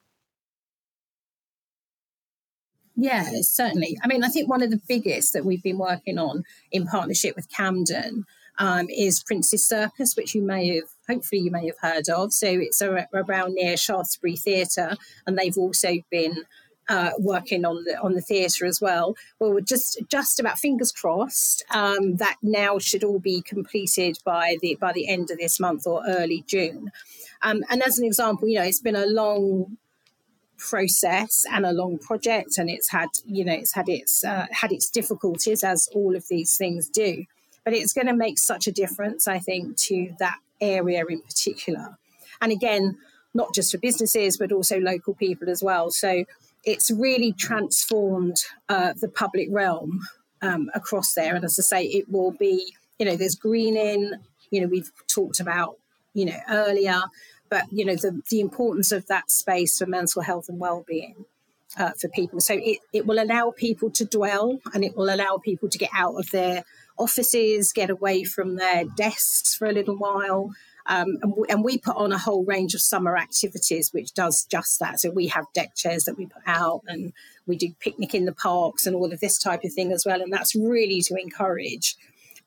Yeah, 2.95 3.29
certainly. 3.41 3.97
I 4.01 4.07
mean, 4.07 4.23
I 4.23 4.29
think 4.29 4.49
one 4.49 4.63
of 4.63 4.71
the 4.71 4.79
biggest 4.87 5.33
that 5.33 5.43
we've 5.43 5.61
been 5.61 5.77
working 5.77 6.17
on 6.17 6.43
in 6.71 6.87
partnership 6.87 7.35
with 7.35 7.49
Camden 7.49 8.23
um, 8.59 8.87
is 8.89 9.21
Prince's 9.21 9.65
Circus, 9.65 10.15
which 10.15 10.33
you 10.33 10.41
may 10.41 10.75
have, 10.75 10.85
hopefully, 11.09 11.41
you 11.41 11.51
may 11.51 11.65
have 11.65 11.79
heard 11.81 12.07
of. 12.07 12.31
So 12.31 12.47
it's 12.47 12.81
around 12.81 13.55
near 13.55 13.75
Shaftesbury 13.75 14.37
Theatre, 14.37 14.95
and 15.27 15.37
they've 15.37 15.57
also 15.57 15.97
been 16.09 16.45
uh, 16.89 17.11
working 17.19 17.65
on 17.65 17.83
the 17.83 17.97
on 18.01 18.13
the 18.13 18.21
theatre 18.21 18.65
as 18.65 18.81
well. 18.81 19.15
Well, 19.37 19.53
we're 19.53 19.61
just 19.61 20.01
just 20.09 20.39
about 20.39 20.57
fingers 20.57 20.91
crossed 20.91 21.63
um, 21.71 22.17
that 22.17 22.37
now 22.41 22.79
should 22.79 23.03
all 23.03 23.19
be 23.19 23.41
completed 23.41 24.17
by 24.25 24.57
the 24.61 24.75
by 24.81 24.91
the 24.91 25.07
end 25.07 25.29
of 25.29 25.37
this 25.37 25.59
month 25.59 25.85
or 25.85 26.03
early 26.07 26.43
June. 26.47 26.91
Um, 27.41 27.63
and 27.69 27.81
as 27.83 27.99
an 27.99 28.05
example, 28.05 28.49
you 28.49 28.59
know, 28.59 28.65
it's 28.65 28.81
been 28.81 28.95
a 28.95 29.05
long 29.05 29.77
process 30.57 31.45
and 31.49 31.65
a 31.65 31.71
long 31.71 31.99
project, 31.99 32.57
and 32.57 32.69
it's 32.69 32.89
had 32.89 33.09
you 33.25 33.45
know 33.45 33.53
it's 33.53 33.73
had 33.73 33.87
its 33.87 34.25
uh, 34.25 34.47
had 34.51 34.71
its 34.71 34.89
difficulties 34.89 35.63
as 35.63 35.87
all 35.93 36.15
of 36.15 36.27
these 36.27 36.57
things 36.57 36.89
do. 36.89 37.25
But 37.63 37.73
it's 37.73 37.93
going 37.93 38.07
to 38.07 38.15
make 38.15 38.39
such 38.39 38.65
a 38.65 38.71
difference, 38.71 39.27
I 39.27 39.37
think, 39.37 39.77
to 39.77 40.15
that 40.17 40.37
area 40.59 41.03
in 41.07 41.21
particular. 41.21 41.97
And 42.41 42.51
again, 42.51 42.97
not 43.33 43.53
just 43.53 43.71
for 43.71 43.77
businesses, 43.77 44.37
but 44.37 44.51
also 44.51 44.79
local 44.79 45.13
people 45.13 45.49
as 45.49 45.61
well. 45.61 45.91
So 45.91 46.25
it's 46.63 46.91
really 46.91 47.33
transformed 47.33 48.37
uh, 48.67 48.93
the 48.99 49.09
public 49.09 49.47
realm 49.51 50.01
um, 50.41 50.69
across 50.73 51.13
there. 51.13 51.35
And 51.35 51.45
as 51.45 51.57
I 51.59 51.63
say, 51.63 51.83
it 51.85 52.09
will 52.09 52.31
be, 52.31 52.73
you 52.97 53.05
know, 53.05 53.15
there's 53.15 53.35
greening, 53.35 54.13
you 54.51 54.61
know, 54.61 54.67
we've 54.67 54.91
talked 55.07 55.39
about, 55.39 55.77
you 56.13 56.25
know, 56.25 56.37
earlier, 56.49 57.01
but, 57.49 57.65
you 57.71 57.85
know, 57.85 57.95
the, 57.95 58.21
the 58.29 58.39
importance 58.39 58.91
of 58.91 59.07
that 59.07 59.31
space 59.31 59.77
for 59.77 59.85
mental 59.85 60.21
health 60.21 60.49
and 60.49 60.59
well-being. 60.59 61.25
Uh, 61.77 61.91
for 62.01 62.09
people. 62.09 62.39
So 62.39 62.55
it, 62.55 62.79
it 62.91 63.05
will 63.05 63.21
allow 63.21 63.53
people 63.55 63.91
to 63.91 64.03
dwell 64.03 64.59
and 64.73 64.83
it 64.83 64.97
will 64.97 65.13
allow 65.13 65.37
people 65.37 65.69
to 65.69 65.77
get 65.77 65.91
out 65.95 66.15
of 66.15 66.31
their 66.31 66.63
offices, 66.97 67.71
get 67.73 67.91
away 67.91 68.23
from 68.23 68.55
their 68.55 68.85
desks 68.97 69.53
for 69.53 69.67
a 69.67 69.71
little 69.71 69.95
while, 69.95 70.49
um, 70.89 71.19
and, 71.21 71.33
we, 71.37 71.47
and, 71.49 71.63
we, 71.63 71.77
put 71.77 71.95
on 71.95 72.11
a 72.11 72.17
whole 72.17 72.43
range 72.43 72.73
of 72.73 72.81
summer 72.81 73.15
activities 73.15 73.93
which 73.93 74.13
does 74.13 74.43
just 74.45 74.79
that. 74.79 74.99
So 74.99 75.11
we 75.11 75.27
have 75.27 75.45
deck 75.53 75.75
chairs 75.75 76.05
that 76.05 76.17
we 76.17 76.25
put 76.25 76.41
out 76.47 76.81
and 76.87 77.13
we 77.45 77.55
do 77.55 77.73
picnic 77.79 78.15
in 78.15 78.25
the 78.25 78.33
parks 78.33 78.85
and 78.85 78.95
all 78.95 79.13
of 79.13 79.19
this 79.19 79.37
type 79.37 79.63
of 79.63 79.71
thing 79.71 79.91
as 79.91 80.03
well. 80.05 80.19
And 80.19 80.33
that's 80.33 80.55
really 80.55 81.01
to 81.01 81.15
encourage 81.15 81.95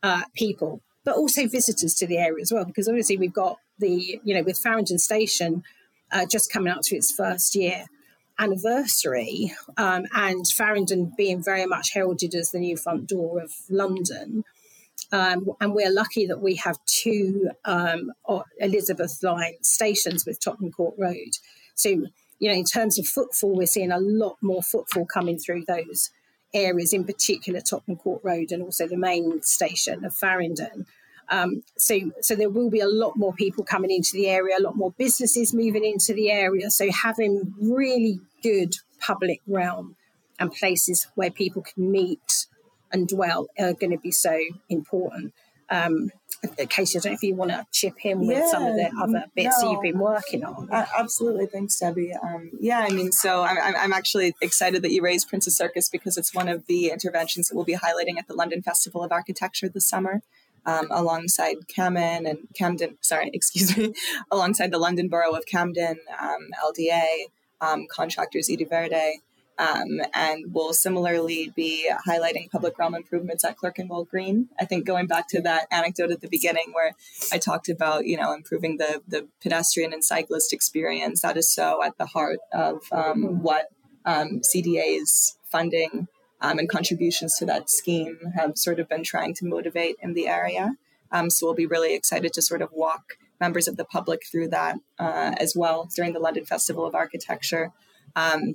uh, 0.02 0.22
people, 0.34 0.82
but 1.04 1.16
also 1.16 1.46
visitors 1.46 1.94
to 1.94 2.06
the 2.06 2.18
area 2.18 2.42
as 2.42 2.52
well, 2.52 2.64
because 2.64 2.88
obviously 2.88 3.16
we've 3.16 3.32
got 3.32 3.58
the, 3.78 4.20
you 4.24 4.34
know, 4.34 4.42
with 4.42 4.58
Farringdon 4.58 4.98
Station 4.98 5.62
uh, 6.10 6.26
just 6.26 6.52
coming 6.52 6.72
up 6.72 6.82
to 6.82 6.96
its 6.96 7.12
first 7.12 7.54
year 7.54 7.86
anniversary 8.38 9.52
um, 9.76 10.06
and 10.14 10.46
Farringdon 10.48 11.12
being 11.16 11.42
very 11.42 11.66
much 11.66 11.92
heralded 11.92 12.34
as 12.34 12.50
the 12.50 12.58
new 12.58 12.76
front 12.76 13.08
door 13.08 13.40
of 13.40 13.52
London. 13.70 14.44
Um, 15.12 15.50
and 15.60 15.74
we're 15.74 15.92
lucky 15.92 16.26
that 16.26 16.40
we 16.40 16.56
have 16.56 16.78
two 16.86 17.50
um, 17.66 18.12
Elizabeth 18.58 19.22
line 19.22 19.62
stations 19.62 20.24
with 20.24 20.42
Tottenham 20.42 20.72
Court 20.72 20.94
Road. 20.98 21.36
So, 21.74 21.90
you 21.90 22.48
know, 22.48 22.54
in 22.54 22.64
terms 22.64 22.98
of 22.98 23.06
footfall, 23.06 23.54
we're 23.54 23.66
seeing 23.66 23.92
a 23.92 24.00
lot 24.00 24.38
more 24.40 24.62
footfall 24.62 25.04
coming 25.04 25.38
through 25.38 25.64
those 25.68 26.10
areas, 26.54 26.92
in 26.92 27.04
particular 27.04 27.60
Tottenham 27.60 27.98
Court 27.98 28.22
Road 28.24 28.52
and 28.52 28.62
also 28.62 28.88
the 28.88 28.96
main 28.96 29.42
station 29.42 30.04
of 30.04 30.14
Farringdon. 30.14 30.86
Um, 31.28 31.62
so, 31.76 32.12
so 32.20 32.34
there 32.34 32.50
will 32.50 32.70
be 32.70 32.80
a 32.80 32.88
lot 32.88 33.16
more 33.16 33.32
people 33.32 33.64
coming 33.64 33.90
into 33.90 34.12
the 34.14 34.28
area, 34.28 34.56
a 34.58 34.62
lot 34.62 34.76
more 34.76 34.92
businesses 34.92 35.54
moving 35.54 35.84
into 35.84 36.12
the 36.14 36.30
area. 36.30 36.70
So, 36.70 36.90
having 36.90 37.54
really 37.60 38.20
good 38.42 38.74
public 38.98 39.40
realm 39.46 39.96
and 40.38 40.52
places 40.52 41.06
where 41.14 41.30
people 41.30 41.62
can 41.62 41.90
meet 41.90 42.46
and 42.92 43.08
dwell 43.08 43.46
are 43.58 43.72
going 43.72 43.92
to 43.92 43.98
be 43.98 44.10
so 44.10 44.38
important. 44.68 45.32
Um, 45.70 46.10
Katie, 46.68 46.98
I 46.98 47.00
don't 47.00 47.12
know 47.12 47.14
if 47.14 47.22
you 47.22 47.34
want 47.34 47.50
to 47.52 47.64
chip 47.70 48.04
in 48.04 48.26
with 48.26 48.36
yeah, 48.36 48.50
some 48.50 48.64
of 48.64 48.74
the 48.74 48.90
other 49.00 49.24
bits 49.34 49.62
no, 49.62 49.70
you've 49.70 49.82
been 49.82 49.98
working 49.98 50.44
on. 50.44 50.68
Uh, 50.70 50.86
absolutely. 50.98 51.46
Thanks, 51.46 51.78
Debbie. 51.78 52.12
Um, 52.12 52.50
yeah, 52.60 52.80
I 52.80 52.90
mean, 52.90 53.12
so 53.12 53.42
I'm, 53.42 53.56
I'm 53.58 53.92
actually 53.92 54.34
excited 54.42 54.82
that 54.82 54.90
you 54.90 55.02
raised 55.02 55.28
Prince's 55.28 55.56
Circus 55.56 55.88
because 55.88 56.16
it's 56.16 56.34
one 56.34 56.48
of 56.48 56.66
the 56.66 56.90
interventions 56.90 57.48
that 57.48 57.54
we'll 57.54 57.64
be 57.64 57.76
highlighting 57.76 58.18
at 58.18 58.26
the 58.26 58.34
London 58.34 58.60
Festival 58.60 59.04
of 59.04 59.12
Architecture 59.12 59.68
this 59.68 59.86
summer. 59.86 60.20
Um, 60.64 60.86
alongside 60.92 61.66
Camden 61.66 62.24
and 62.24 62.46
Camden, 62.54 62.96
sorry, 63.00 63.30
excuse 63.34 63.76
me, 63.76 63.94
alongside 64.30 64.70
the 64.70 64.78
London 64.78 65.08
Borough 65.08 65.32
of 65.32 65.44
Camden, 65.44 65.98
um, 66.20 66.50
LDA, 66.62 67.04
um, 67.60 67.86
contractors 67.90 68.48
Verde, 68.68 69.20
Um, 69.58 70.00
and 70.14 70.52
we'll 70.52 70.72
similarly 70.72 71.52
be 71.54 71.90
highlighting 72.08 72.50
public 72.50 72.78
realm 72.78 72.94
improvements 72.94 73.44
at 73.44 73.56
Clerkenwell 73.56 74.04
Green. 74.04 74.48
I 74.58 74.64
think 74.64 74.86
going 74.86 75.06
back 75.06 75.28
to 75.28 75.42
that 75.42 75.66
anecdote 75.70 76.10
at 76.10 76.20
the 76.20 76.28
beginning 76.28 76.72
where 76.72 76.92
I 77.32 77.38
talked 77.38 77.68
about, 77.68 78.06
you 78.06 78.16
know, 78.16 78.32
improving 78.32 78.78
the, 78.78 79.02
the 79.06 79.28
pedestrian 79.42 79.92
and 79.92 80.04
cyclist 80.04 80.52
experience, 80.52 81.22
that 81.22 81.36
is 81.36 81.52
so 81.52 81.82
at 81.82 81.98
the 81.98 82.06
heart 82.06 82.38
of 82.52 82.82
um, 82.92 83.42
what 83.42 83.66
um, 84.04 84.40
CDA's 84.40 85.36
funding 85.44 86.08
um, 86.40 86.58
and 86.58 86.68
contributions 86.68 87.36
to 87.36 87.46
that 87.46 87.70
scheme 87.70 88.18
have 88.34 88.52
sort 88.56 88.80
of 88.80 88.88
been 88.88 89.04
trying 89.04 89.34
to 89.34 89.46
motivate 89.46 89.96
in 90.02 90.14
the 90.14 90.26
area. 90.28 90.76
Um, 91.12 91.30
so 91.30 91.46
we'll 91.46 91.54
be 91.54 91.66
really 91.66 91.94
excited 91.94 92.32
to 92.32 92.42
sort 92.42 92.62
of 92.62 92.70
walk 92.72 93.18
members 93.38 93.68
of 93.68 93.76
the 93.76 93.84
public 93.84 94.22
through 94.30 94.48
that 94.48 94.76
uh, 94.98 95.34
as 95.38 95.54
well 95.54 95.88
during 95.94 96.12
the 96.12 96.20
London 96.20 96.44
Festival 96.44 96.86
of 96.86 96.94
Architecture. 96.94 97.72
Um, 98.16 98.54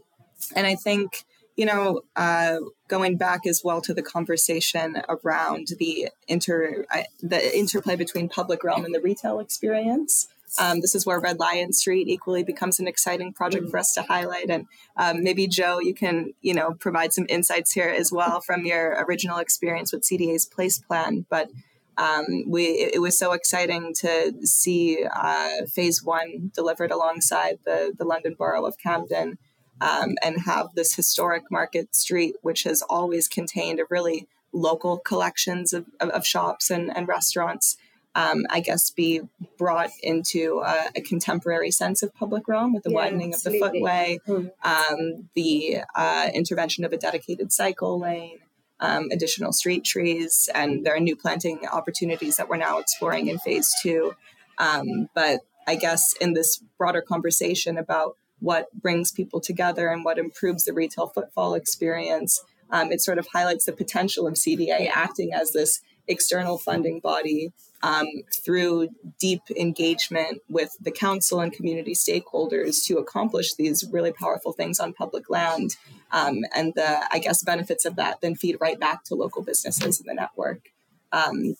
and 0.55 0.67
I 0.67 0.75
think, 0.75 1.25
you 1.55 1.65
know, 1.65 2.01
uh, 2.15 2.57
going 2.87 3.17
back 3.17 3.45
as 3.45 3.61
well 3.63 3.81
to 3.81 3.93
the 3.93 4.01
conversation 4.03 5.01
around 5.09 5.69
the 5.79 6.09
inter 6.27 6.85
uh, 6.93 7.03
the 7.21 7.57
interplay 7.57 7.95
between 7.95 8.29
public 8.29 8.63
realm 8.63 8.85
and 8.85 8.93
the 8.93 9.01
retail 9.01 9.39
experience. 9.39 10.27
Um, 10.59 10.79
this 10.79 10.95
is 10.95 11.05
where 11.05 11.19
Red 11.19 11.39
Lion 11.39 11.73
Street 11.73 12.07
equally 12.07 12.41
becomes 12.41 12.79
an 12.79 12.87
exciting 12.87 13.33
project 13.33 13.65
mm. 13.65 13.69
for 13.69 13.79
us 13.79 13.93
to 13.95 14.01
highlight. 14.01 14.49
And 14.49 14.65
um, 14.95 15.21
maybe 15.21 15.45
Joe, 15.45 15.79
you 15.79 15.93
can 15.93 16.33
you 16.41 16.53
know 16.53 16.73
provide 16.73 17.13
some 17.13 17.25
insights 17.27 17.73
here 17.73 17.89
as 17.89 18.11
well 18.11 18.41
from 18.41 18.65
your 18.65 19.03
original 19.07 19.39
experience 19.39 19.91
with 19.91 20.03
CDA's 20.03 20.45
place 20.45 20.79
plan. 20.79 21.25
But 21.29 21.49
um, 21.97 22.43
we 22.47 22.63
it 22.65 23.01
was 23.01 23.17
so 23.17 23.33
exciting 23.33 23.93
to 24.01 24.33
see 24.43 25.03
uh, 25.03 25.65
phase 25.73 26.03
one 26.03 26.51
delivered 26.53 26.91
alongside 26.91 27.59
the 27.65 27.93
the 27.97 28.05
London 28.05 28.35
Borough 28.37 28.65
of 28.65 28.77
Camden 28.77 29.37
um, 29.81 30.15
and 30.23 30.41
have 30.41 30.73
this 30.75 30.95
historic 30.95 31.43
market 31.51 31.95
street, 31.95 32.35
which 32.41 32.63
has 32.63 32.81
always 32.83 33.27
contained 33.27 33.79
a 33.79 33.85
really 33.89 34.27
local 34.53 34.97
collections 34.97 35.73
of, 35.73 35.85
of, 35.99 36.09
of 36.09 36.25
shops 36.25 36.69
and, 36.69 36.95
and 36.95 37.07
restaurants. 37.07 37.77
Um, 38.15 38.47
I 38.49 38.61
guess, 38.61 38.89
be 38.89 39.21
brought 39.59 39.91
into 40.01 40.63
a, 40.65 40.85
a, 40.95 41.01
contemporary 41.01 41.69
sense 41.69 42.01
of 42.01 42.15
public 42.15 42.47
realm 42.47 42.73
with 42.73 42.81
the 42.81 42.89
yeah, 42.89 42.95
widening 42.95 43.33
absolutely. 43.33 43.59
of 43.59 43.71
the 43.71 43.77
footway, 43.77 44.19
mm. 44.27 44.51
um, 44.63 45.29
the 45.35 45.81
uh, 45.93 46.27
intervention 46.33 46.83
of 46.83 46.91
a 46.93 46.97
dedicated 46.97 47.51
cycle 47.51 47.99
lane, 47.99 48.39
um, 48.79 49.09
additional 49.11 49.53
street 49.53 49.83
trees, 49.83 50.49
and 50.55 50.83
there 50.83 50.95
are 50.95 50.99
new 50.99 51.15
planting 51.15 51.59
opportunities 51.71 52.37
that 52.37 52.49
we're 52.49 52.57
now 52.57 52.79
exploring 52.79 53.27
in 53.27 53.37
phase 53.37 53.71
two. 53.83 54.15
Um, 54.57 55.09
but 55.13 55.41
I 55.67 55.75
guess 55.75 56.13
in 56.19 56.33
this 56.33 56.63
broader 56.79 57.01
conversation 57.01 57.77
about 57.77 58.15
what 58.39 58.71
brings 58.73 59.11
people 59.11 59.39
together 59.39 59.89
and 59.89 60.05
what 60.05 60.17
improves 60.17 60.65
the 60.65 60.73
retail 60.73 61.07
footfall 61.07 61.53
experience. 61.53 62.43
Um, 62.69 62.91
it 62.91 63.01
sort 63.01 63.17
of 63.17 63.27
highlights 63.33 63.65
the 63.65 63.71
potential 63.71 64.27
of 64.27 64.35
CDA 64.35 64.89
acting 64.93 65.33
as 65.33 65.53
this 65.53 65.81
external 66.07 66.57
funding 66.57 66.99
body 66.99 67.51
um, 67.83 68.07
through 68.33 68.89
deep 69.19 69.41
engagement 69.55 70.41
with 70.49 70.75
the 70.79 70.91
council 70.91 71.39
and 71.39 71.53
community 71.53 71.93
stakeholders 71.93 72.83
to 72.85 72.97
accomplish 72.97 73.53
these 73.53 73.85
really 73.91 74.11
powerful 74.11 74.51
things 74.51 74.79
on 74.79 74.93
public 74.93 75.29
land. 75.29 75.75
Um, 76.11 76.39
and 76.55 76.73
the, 76.75 77.07
I 77.11 77.19
guess, 77.19 77.43
benefits 77.43 77.85
of 77.85 77.95
that 77.97 78.21
then 78.21 78.35
feed 78.35 78.57
right 78.59 78.79
back 78.79 79.03
to 79.05 79.15
local 79.15 79.43
businesses 79.43 79.99
in 79.99 80.07
the 80.07 80.13
network. 80.13 80.69
Um, 81.11 81.55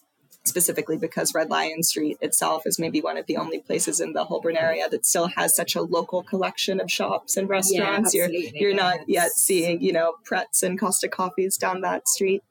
specifically 0.48 0.98
because 0.98 1.34
Red 1.34 1.50
Lion 1.50 1.84
Street 1.84 2.18
itself 2.22 2.64
is 2.66 2.80
maybe 2.80 3.02
one 3.02 3.18
of 3.18 3.26
the 3.26 3.38
only 3.38 3.60
places 3.60 4.00
in 4.00 4.14
the 4.14 4.26
Holborn 4.26 4.58
area 4.58 4.90
that 4.90 5.06
still 5.06 5.28
has 5.28 5.56
such 5.56 5.76
a 5.76 5.82
local 5.82 6.24
collection 6.24 6.80
of 6.80 6.92
shops 6.92 7.38
and 7.38 7.50
restaurants. 7.50 8.14
Yeah, 8.14 8.28
you're 8.28 8.52
you're 8.54 8.76
not 8.76 9.08
yet 9.08 9.32
seeing, 9.32 9.82
you 9.82 9.94
know, 9.94 10.16
Prets 10.24 10.64
and 10.64 10.80
Costa 10.80 11.08
Coffees 11.08 11.58
down 11.58 11.82
that 11.82 12.08
street. 12.08 12.44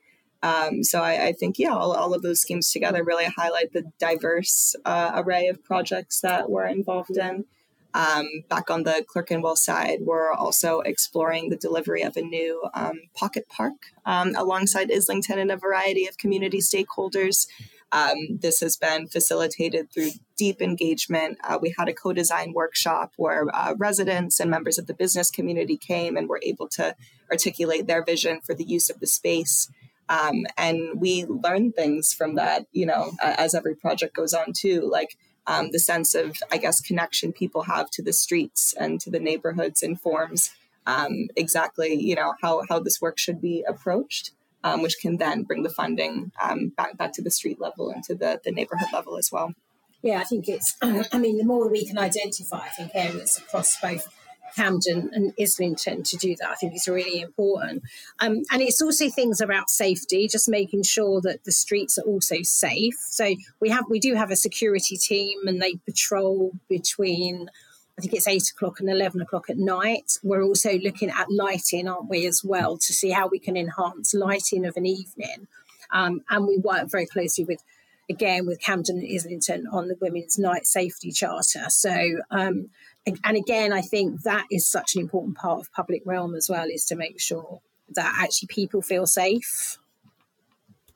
Um, 0.42 0.84
so 0.84 1.00
I, 1.00 1.28
I, 1.28 1.32
think, 1.32 1.58
yeah, 1.58 1.74
all, 1.74 1.92
all, 1.92 2.14
of 2.14 2.22
those 2.22 2.40
schemes 2.40 2.70
together 2.70 3.02
really 3.02 3.24
highlight 3.24 3.72
the 3.72 3.90
diverse 3.98 4.76
uh, 4.84 5.12
array 5.14 5.48
of 5.48 5.64
projects 5.64 6.20
that 6.20 6.50
we're 6.50 6.66
involved 6.66 7.16
in. 7.16 7.46
Um, 7.94 8.44
back 8.50 8.70
on 8.70 8.82
the 8.82 9.04
Clerkenwell 9.08 9.56
side, 9.56 10.00
we're 10.02 10.30
also 10.30 10.80
exploring 10.80 11.48
the 11.48 11.56
delivery 11.56 12.02
of 12.02 12.16
a 12.18 12.20
new 12.20 12.62
um, 12.74 13.00
pocket 13.14 13.48
park 13.48 13.72
um, 14.04 14.34
alongside 14.36 14.92
Islington 14.92 15.38
and 15.38 15.50
a 15.50 15.56
variety 15.56 16.06
of 16.06 16.18
community 16.18 16.58
stakeholders. 16.58 17.46
Um, 17.92 18.38
this 18.40 18.60
has 18.60 18.76
been 18.76 19.06
facilitated 19.06 19.90
through 19.92 20.10
deep 20.36 20.60
engagement. 20.60 21.38
Uh, 21.44 21.58
we 21.60 21.74
had 21.78 21.88
a 21.88 21.94
co 21.94 22.12
design 22.12 22.52
workshop 22.52 23.12
where 23.16 23.46
uh, 23.54 23.74
residents 23.78 24.40
and 24.40 24.50
members 24.50 24.78
of 24.78 24.86
the 24.86 24.94
business 24.94 25.30
community 25.30 25.76
came 25.76 26.16
and 26.16 26.28
were 26.28 26.40
able 26.42 26.68
to 26.68 26.94
articulate 27.30 27.86
their 27.86 28.04
vision 28.04 28.40
for 28.40 28.54
the 28.54 28.64
use 28.64 28.90
of 28.90 29.00
the 29.00 29.06
space. 29.06 29.70
Um, 30.08 30.46
and 30.56 31.00
we 31.00 31.24
learned 31.24 31.74
things 31.74 32.12
from 32.12 32.36
that, 32.36 32.66
you 32.72 32.86
know, 32.86 33.12
uh, 33.22 33.34
as 33.38 33.54
every 33.54 33.74
project 33.74 34.14
goes 34.14 34.34
on, 34.34 34.52
too, 34.52 34.88
like 34.88 35.16
um, 35.46 35.70
the 35.72 35.78
sense 35.78 36.14
of, 36.14 36.36
I 36.50 36.58
guess, 36.58 36.80
connection 36.80 37.32
people 37.32 37.62
have 37.62 37.90
to 37.90 38.02
the 38.02 38.12
streets 38.12 38.74
and 38.78 39.00
to 39.00 39.10
the 39.10 39.20
neighborhoods 39.20 39.82
informs 39.82 40.52
um, 40.86 41.28
exactly, 41.36 41.94
you 41.94 42.14
know, 42.14 42.34
how, 42.40 42.62
how 42.68 42.78
this 42.78 43.00
work 43.00 43.18
should 43.18 43.40
be 43.40 43.64
approached 43.66 44.30
um, 44.66 44.82
which 44.82 44.98
can 44.98 45.16
then 45.16 45.44
bring 45.44 45.62
the 45.62 45.70
funding 45.70 46.32
um, 46.42 46.72
back 46.76 46.98
back 46.98 47.12
to 47.12 47.22
the 47.22 47.30
street 47.30 47.60
level 47.60 47.90
and 47.90 48.02
to 48.04 48.14
the, 48.14 48.40
the 48.44 48.50
neighborhood 48.50 48.88
level 48.92 49.16
as 49.16 49.30
well. 49.30 49.54
Yeah, 50.02 50.18
I 50.18 50.24
think 50.24 50.48
it's. 50.48 50.76
I 50.82 51.18
mean, 51.18 51.38
the 51.38 51.44
more 51.44 51.68
we 51.68 51.86
can 51.86 51.98
identify, 51.98 52.58
I 52.58 52.68
think 52.70 52.90
areas 52.94 53.38
across 53.38 53.80
both 53.80 54.08
Camden 54.56 55.10
and 55.12 55.32
Islington 55.40 56.02
to 56.02 56.16
do 56.16 56.34
that. 56.40 56.50
I 56.50 56.54
think 56.56 56.74
it's 56.74 56.88
really 56.88 57.20
important. 57.20 57.82
Um, 58.18 58.42
and 58.50 58.60
it's 58.60 58.82
also 58.82 59.08
things 59.08 59.40
about 59.40 59.70
safety, 59.70 60.26
just 60.26 60.48
making 60.48 60.82
sure 60.82 61.20
that 61.20 61.44
the 61.44 61.52
streets 61.52 61.96
are 61.96 62.04
also 62.04 62.42
safe. 62.42 62.96
So 62.98 63.36
we 63.60 63.68
have 63.68 63.84
we 63.88 64.00
do 64.00 64.14
have 64.14 64.32
a 64.32 64.36
security 64.36 64.96
team 64.96 65.46
and 65.46 65.62
they 65.62 65.74
patrol 65.86 66.52
between 66.68 67.50
I 67.98 68.02
think 68.02 68.12
it's 68.12 68.28
eight 68.28 68.50
o'clock 68.50 68.80
and 68.80 68.90
11 68.90 69.20
o'clock 69.22 69.48
at 69.48 69.56
night. 69.56 70.18
We're 70.22 70.42
also 70.42 70.78
looking 70.78 71.08
at 71.08 71.30
lighting, 71.30 71.88
aren't 71.88 72.10
we, 72.10 72.26
as 72.26 72.44
well, 72.44 72.76
to 72.76 72.92
see 72.92 73.10
how 73.10 73.26
we 73.26 73.38
can 73.38 73.56
enhance 73.56 74.12
lighting 74.12 74.66
of 74.66 74.76
an 74.76 74.84
evening. 74.84 75.48
Um, 75.90 76.20
and 76.28 76.46
we 76.46 76.58
work 76.58 76.90
very 76.90 77.06
closely 77.06 77.44
with, 77.44 77.62
again, 78.10 78.46
with 78.46 78.60
Camden 78.60 78.98
and 78.98 79.14
Islington 79.14 79.66
on 79.72 79.88
the 79.88 79.96
Women's 79.98 80.38
Night 80.38 80.66
Safety 80.66 81.10
Charter. 81.10 81.64
So, 81.68 82.20
um, 82.30 82.68
and 83.06 83.36
again, 83.36 83.72
I 83.72 83.80
think 83.80 84.22
that 84.22 84.46
is 84.50 84.66
such 84.66 84.94
an 84.94 85.00
important 85.00 85.38
part 85.38 85.60
of 85.60 85.72
public 85.72 86.02
realm 86.04 86.34
as 86.34 86.50
well, 86.50 86.66
is 86.66 86.84
to 86.86 86.96
make 86.96 87.20
sure 87.20 87.60
that 87.94 88.12
actually 88.20 88.48
people 88.48 88.82
feel 88.82 89.06
safe. 89.06 89.78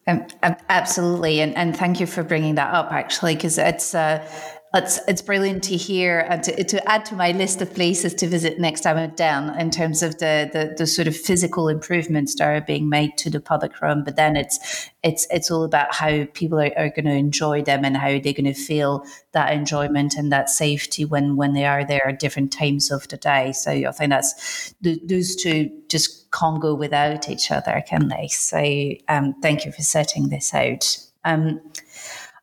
Um, 0.07 0.27
absolutely, 0.69 1.41
and 1.41 1.57
and 1.57 1.77
thank 1.77 2.01
you 2.01 2.07
for 2.07 2.25
bringing 2.25 2.57
that 2.57 2.75
up. 2.75 2.91
Actually, 2.91 3.37
because 3.37 3.59
it's 3.59 3.95
uh, 3.95 4.27
it's 4.73 5.01
it's 5.09 5.21
brilliant 5.21 5.65
to 5.65 5.77
hear 5.77 6.21
and 6.29 6.45
to, 6.45 6.63
to 6.63 6.89
add 6.89 7.05
to 7.07 7.17
my 7.17 7.33
list 7.33 7.61
of 7.61 7.75
places 7.75 8.15
to 8.15 8.29
visit 8.29 8.61
next 8.61 8.83
time 8.83 8.97
I'm 8.97 9.11
down 9.11 9.59
in 9.59 9.71
terms 9.71 10.01
of 10.01 10.19
the, 10.19 10.49
the 10.53 10.75
the 10.79 10.87
sort 10.87 11.09
of 11.09 11.17
physical 11.17 11.69
improvements 11.69 12.37
that 12.37 12.45
are 12.45 12.61
being 12.61 12.89
made 12.89 13.19
to 13.19 13.31
the 13.31 13.41
public 13.41 13.81
realm. 13.81 14.05
But 14.05 14.15
then 14.15 14.37
it's 14.37 14.89
it's 15.03 15.27
it's 15.31 15.51
all 15.51 15.65
about 15.65 15.93
how 15.93 16.25
people 16.35 16.61
are, 16.61 16.73
are 16.77 16.91
going 16.91 17.07
to 17.07 17.11
enjoy 17.11 17.63
them 17.63 17.85
and 17.85 17.97
how 17.97 18.11
they're 18.11 18.33
going 18.33 18.45
to 18.45 18.55
feel 18.55 19.05
that 19.33 19.53
enjoyment 19.53 20.15
and 20.15 20.31
that 20.31 20.49
safety 20.49 21.05
when 21.05 21.35
when 21.35 21.53
they 21.53 21.65
are 21.65 21.85
there 21.85 22.07
at 22.07 22.21
different 22.21 22.53
times 22.53 22.93
of 22.93 23.09
the 23.09 23.17
day. 23.17 23.51
So 23.51 23.73
I 23.73 23.91
think 23.91 24.11
that's 24.11 24.73
those 24.83 25.35
two 25.35 25.71
just 25.89 26.31
can't 26.31 26.63
go 26.63 26.75
without 26.77 27.29
each 27.29 27.51
other, 27.51 27.83
can 27.89 28.07
they? 28.07 28.29
So 28.29 28.93
um, 29.09 29.35
thank 29.43 29.65
you 29.65 29.73
for 29.73 29.83
setting 29.83 30.29
this 30.29 30.55
out. 30.55 30.97
Um, 31.25 31.61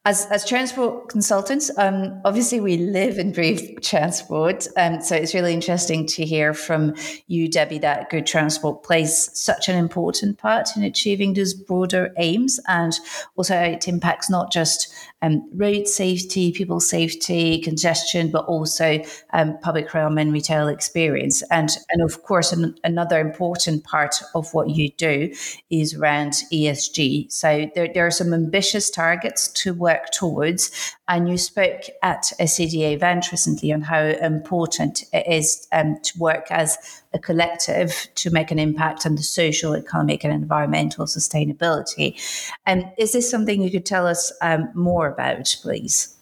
as, 0.08 0.26
as 0.28 0.46
transport 0.46 1.10
consultants, 1.10 1.70
um, 1.78 2.22
obviously 2.24 2.62
we 2.62 2.78
live 2.78 3.18
and 3.18 3.34
breathe 3.34 3.82
transport. 3.82 4.66
Um, 4.78 5.02
so 5.02 5.18
it's 5.18 5.34
really 5.34 5.54
interesting 5.54 6.08
to 6.08 6.24
hear 6.24 6.54
from 6.54 6.96
you, 7.28 7.50
Debbie, 7.50 7.80
that 7.80 8.10
good 8.10 8.26
transport 8.26 8.84
plays 8.84 9.30
such 9.38 9.68
an 9.68 9.76
important 9.76 10.38
part 10.38 10.70
in 10.78 10.84
achieving 10.84 11.34
those 11.34 11.54
broader 11.54 12.14
aims 12.16 12.58
and 12.70 12.98
also 13.36 13.54
it 13.60 13.90
impacts 13.90 14.30
not 14.30 14.50
just 14.50 14.94
um, 15.22 15.50
road 15.54 15.88
safety, 15.88 16.52
people 16.52 16.80
safety, 16.80 17.60
congestion, 17.62 18.30
but 18.30 18.46
also 18.46 19.04
um, 19.34 19.58
public 19.60 19.94
realm 19.94 20.18
and 20.18 20.32
retail 20.32 20.68
experience. 20.68 21.42
And, 21.50 21.70
and 21.90 22.04
of 22.04 22.24
course, 22.24 22.52
an, 22.52 22.76
another 22.84 23.20
important 23.20 23.84
part 23.84 24.16
of 24.36 24.54
what 24.54 24.70
you 24.70 24.90
do 24.92 25.34
is 25.70 25.96
around 25.96 26.34
ESG. 26.54 27.32
So 27.32 27.70
there, 27.74 27.90
there 27.92 28.06
are 28.06 28.12
some 28.12 28.34
ambitious 28.34 28.90
targets 28.92 29.48
to 29.64 29.74
work 29.74 30.12
towards. 30.12 30.96
And 31.08 31.30
you 31.30 31.38
spoke 31.38 31.84
at 32.04 32.32
a 32.40 32.44
CDA 32.44 32.94
event 32.94 33.32
recently 33.32 33.72
on 33.72 33.82
how 33.82 34.02
important 34.02 35.04
it 35.14 35.26
is 35.28 35.68
um, 35.72 35.98
to 36.04 36.20
work 36.20 36.52
as 36.52 36.78
collective 37.20 38.08
to 38.16 38.30
make 38.30 38.52
an 38.52 38.60
impact 38.60 39.06
on 39.06 39.16
the 39.16 39.24
social, 39.24 39.76
economic, 39.76 40.24
and 40.24 40.34
environmental 40.34 41.06
sustainability. 41.06 42.20
And 42.66 42.86
um, 42.86 42.92
is 42.98 43.14
this 43.14 43.30
something 43.30 43.62
you 43.62 43.72
could 43.72 43.86
tell 43.86 44.08
us 44.08 44.32
um, 44.42 44.70
more 44.74 45.08
about, 45.08 45.56
please? 45.62 46.16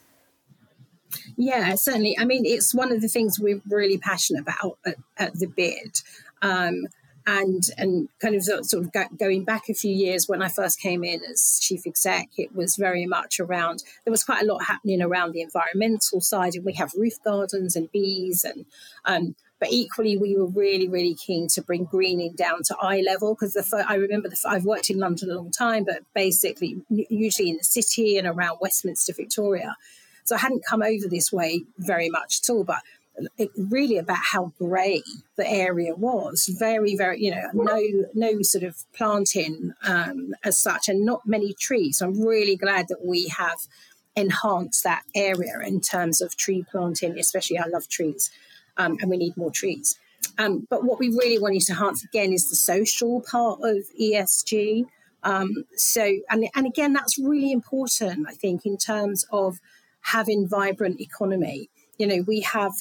Yeah, 1.38 1.76
certainly. 1.76 2.18
I 2.18 2.26
mean, 2.26 2.46
it's 2.46 2.74
one 2.74 2.92
of 2.92 3.02
the 3.02 3.08
things 3.08 3.40
we're 3.40 3.62
really 3.70 3.98
passionate 3.98 4.42
about 4.42 4.78
at, 4.86 4.96
at 5.18 5.34
the 5.40 5.48
bid. 5.48 6.02
Um, 6.42 6.86
and 7.28 7.64
and 7.78 8.08
kind 8.20 8.36
of 8.36 8.44
sort 8.44 8.74
of 8.74 8.92
going 9.18 9.44
back 9.44 9.68
a 9.70 9.74
few 9.74 9.92
years 9.92 10.28
when 10.28 10.42
I 10.42 10.48
first 10.48 10.80
came 10.80 11.04
in 11.04 11.24
as 11.24 11.60
chief 11.62 11.88
exec, 11.88 12.30
it 12.38 12.56
was 12.56 12.76
very 12.76 13.06
much 13.06 13.40
around. 13.40 13.84
There 14.04 14.12
was 14.12 14.24
quite 14.24 14.44
a 14.44 14.46
lot 14.46 14.66
happening 14.66 15.02
around 15.02 15.32
the 15.32 15.42
environmental 15.42 16.22
side, 16.22 16.54
and 16.56 16.64
we 16.64 16.74
have 16.74 16.92
roof 16.96 17.14
gardens 17.24 17.76
and 17.76 17.92
bees, 17.92 18.44
and 18.44 18.66
um, 19.06 19.36
but 19.60 19.70
equally 19.72 20.18
we 20.18 20.36
were 20.38 20.48
really 20.48 20.88
really 20.88 21.16
keen 21.16 21.48
to 21.48 21.62
bring 21.62 21.86
greening 21.86 22.34
down 22.34 22.64
to 22.64 22.76
eye 22.82 23.02
level 23.06 23.34
because 23.34 23.54
the 23.54 23.86
I 23.88 23.96
remember 23.96 24.30
the 24.30 24.38
I've 24.48 24.66
worked 24.66 24.90
in 24.90 25.00
London 25.00 25.30
a 25.32 25.36
long 25.36 25.52
time, 25.52 25.84
but 25.84 26.04
basically 26.14 26.82
usually 26.90 27.50
in 27.50 27.58
the 27.58 27.64
city 27.64 28.18
and 28.18 28.28
around 28.28 28.58
Westminster, 28.62 29.14
Victoria. 29.14 29.76
So 30.24 30.36
I 30.36 30.40
hadn't 30.40 30.66
come 30.68 30.82
over 30.82 31.08
this 31.08 31.32
way 31.32 31.66
very 31.78 32.10
much 32.10 32.42
at 32.44 32.52
all, 32.52 32.64
but 32.64 32.82
it, 33.38 33.52
really 33.58 33.98
about 33.98 34.20
how 34.32 34.52
grey 34.60 35.04
the 35.36 35.48
area 35.48 35.96
was. 35.96 36.48
Very, 36.60 36.96
very, 36.96 37.22
you 37.22 37.32
know, 37.32 37.50
no, 37.54 37.82
no 38.14 38.42
sort 38.42 38.64
of 38.64 38.84
planting 38.94 39.74
um, 39.84 40.34
as 40.44 40.58
such, 40.58 40.90
and 40.90 41.06
not 41.06 41.22
many 41.26 41.54
trees. 41.54 42.00
So 42.00 42.08
I'm 42.08 42.22
really 42.22 42.56
glad 42.56 42.88
that 42.90 43.06
we 43.06 43.28
have 43.30 43.60
enhanced 44.16 44.84
that 44.84 45.04
area 45.14 45.60
in 45.66 45.82
terms 45.82 46.22
of 46.22 46.36
tree 46.36 46.66
planting. 46.70 47.18
Especially, 47.18 47.58
I 47.58 47.68
love 47.68 47.88
trees, 47.88 48.32
um, 48.78 48.98
and 49.02 49.10
we 49.10 49.18
need 49.18 49.36
more 49.38 49.52
trees. 49.52 49.98
Um, 50.38 50.68
but 50.70 50.84
what 50.84 51.00
we 51.00 51.10
really 51.10 51.40
wanted 51.40 51.62
to 51.62 51.74
enhance 51.74 52.04
again 52.04 52.34
is 52.34 52.50
the 52.50 52.56
social 52.56 53.22
part 53.22 53.60
of 53.62 53.78
ESG. 54.00 54.86
Um, 55.24 55.66
so, 55.76 56.04
and, 56.30 56.48
and 56.56 56.66
again, 56.66 56.94
that's 56.94 57.18
really 57.18 57.52
important, 57.52 58.28
I 58.28 58.34
think, 58.34 58.66
in 58.66 58.78
terms 58.78 59.26
of 59.32 59.60
having 60.02 60.48
vibrant 60.48 61.00
economy. 61.00 61.70
You 61.98 62.08
know, 62.08 62.24
we 62.28 62.42
have 62.42 62.74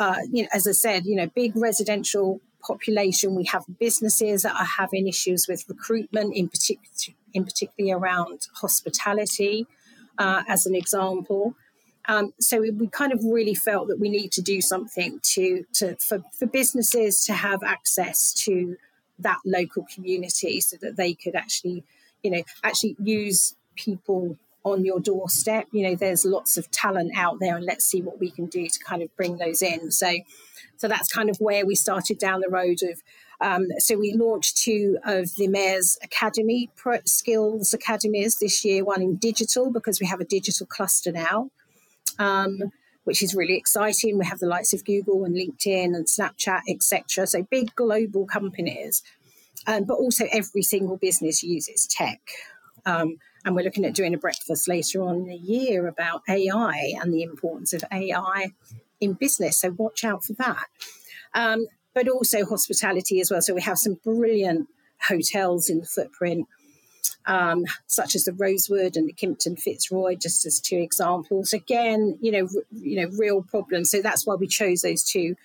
uh, 0.00 0.16
you 0.32 0.42
know, 0.42 0.48
as 0.52 0.66
I 0.66 0.72
said, 0.72 1.04
you 1.04 1.14
know, 1.14 1.26
big 1.26 1.52
residential 1.54 2.40
population. 2.66 3.34
We 3.34 3.44
have 3.44 3.64
businesses 3.78 4.42
that 4.42 4.54
are 4.58 4.64
having 4.64 5.06
issues 5.06 5.46
with 5.46 5.66
recruitment, 5.68 6.34
in 6.34 6.48
particular, 6.48 6.88
in 7.34 7.44
particularly 7.44 7.92
around 7.92 8.48
hospitality, 8.54 9.66
uh, 10.18 10.42
as 10.48 10.64
an 10.64 10.74
example. 10.74 11.54
Um, 12.08 12.32
so 12.40 12.60
we 12.60 12.88
kind 12.88 13.12
of 13.12 13.22
really 13.24 13.54
felt 13.54 13.88
that 13.88 14.00
we 14.00 14.08
need 14.08 14.32
to 14.32 14.42
do 14.42 14.60
something 14.60 15.20
to, 15.22 15.64
to 15.74 15.96
for, 15.96 16.24
for 16.32 16.46
businesses 16.46 17.24
to 17.26 17.32
have 17.32 17.62
access 17.62 18.32
to 18.44 18.76
that 19.18 19.38
local 19.44 19.86
community, 19.94 20.60
so 20.60 20.76
that 20.80 20.96
they 20.96 21.14
could 21.14 21.36
actually, 21.36 21.84
you 22.22 22.30
know, 22.30 22.42
actually 22.64 22.96
use 22.98 23.54
people 23.76 24.38
on 24.64 24.84
your 24.84 24.98
doorstep. 24.98 25.66
You 25.72 25.88
know, 25.88 25.94
there's 25.94 26.24
lots 26.24 26.56
of 26.56 26.70
talent 26.70 27.12
out 27.16 27.38
there, 27.38 27.56
and 27.56 27.64
let's 27.64 27.84
see 27.84 28.02
what 28.02 28.18
we 28.18 28.30
can 28.30 28.46
do 28.46 28.66
to 28.66 28.78
kind 28.78 29.02
of 29.02 29.14
bring 29.16 29.36
those 29.36 29.62
in. 29.62 29.90
So, 29.90 30.10
so 30.76 30.88
that's 30.88 31.12
kind 31.12 31.28
of 31.28 31.36
where 31.38 31.66
we 31.66 31.74
started 31.74 32.18
down 32.18 32.40
the 32.40 32.48
road 32.48 32.82
of. 32.82 33.02
Um, 33.42 33.68
so 33.78 33.96
we 33.96 34.12
launched 34.12 34.58
two 34.58 34.98
of 35.02 35.34
the 35.36 35.48
mayor's 35.48 35.96
academy 36.02 36.68
skills 37.04 37.72
academies 37.72 38.38
this 38.38 38.64
year. 38.66 38.84
One 38.84 39.00
in 39.00 39.16
digital 39.16 39.70
because 39.70 39.98
we 39.98 40.06
have 40.06 40.20
a 40.20 40.26
digital 40.26 40.66
cluster 40.66 41.10
now. 41.10 41.50
Um, 42.20 42.70
which 43.04 43.22
is 43.22 43.34
really 43.34 43.56
exciting. 43.56 44.18
We 44.18 44.26
have 44.26 44.38
the 44.38 44.46
likes 44.46 44.72
of 44.72 44.84
Google 44.84 45.24
and 45.24 45.34
LinkedIn 45.34 45.96
and 45.96 46.06
Snapchat, 46.06 46.60
etc. 46.68 47.26
So 47.26 47.42
big 47.42 47.74
global 47.74 48.26
companies, 48.26 49.02
um, 49.66 49.84
but 49.84 49.94
also 49.94 50.26
every 50.30 50.62
single 50.62 50.96
business 50.96 51.42
uses 51.42 51.86
tech. 51.86 52.20
Um, 52.86 53.16
and 53.44 53.54
we're 53.54 53.64
looking 53.64 53.84
at 53.84 53.94
doing 53.94 54.14
a 54.14 54.18
breakfast 54.18 54.68
later 54.68 55.02
on 55.02 55.16
in 55.16 55.26
the 55.26 55.34
year 55.34 55.86
about 55.86 56.22
AI 56.28 56.94
and 57.00 57.12
the 57.12 57.22
importance 57.22 57.72
of 57.72 57.82
AI 57.90 58.52
in 59.00 59.14
business. 59.14 59.56
So 59.56 59.70
watch 59.70 60.04
out 60.04 60.24
for 60.24 60.34
that. 60.34 60.66
Um, 61.34 61.66
but 61.94 62.08
also 62.08 62.44
hospitality 62.44 63.20
as 63.20 63.30
well. 63.30 63.40
So 63.40 63.54
we 63.54 63.62
have 63.62 63.78
some 63.78 63.98
brilliant 64.04 64.68
hotels 65.08 65.68
in 65.68 65.80
the 65.80 65.86
footprint, 65.86 66.46
um, 67.26 67.64
such 67.86 68.14
as 68.14 68.24
the 68.24 68.32
Rosewood 68.32 68.96
and 68.96 69.08
the 69.08 69.12
Kimpton 69.12 69.58
Fitzroy, 69.58 70.16
just 70.16 70.46
as 70.46 70.60
two 70.60 70.78
examples. 70.78 71.52
Again, 71.52 72.18
you 72.20 72.32
know, 72.32 72.48
r- 72.54 72.62
you 72.72 73.00
know, 73.00 73.10
real 73.18 73.42
problems. 73.42 73.90
So 73.90 74.02
that's 74.02 74.26
why 74.26 74.34
we 74.34 74.46
chose 74.46 74.82
those 74.82 75.04
two 75.04 75.36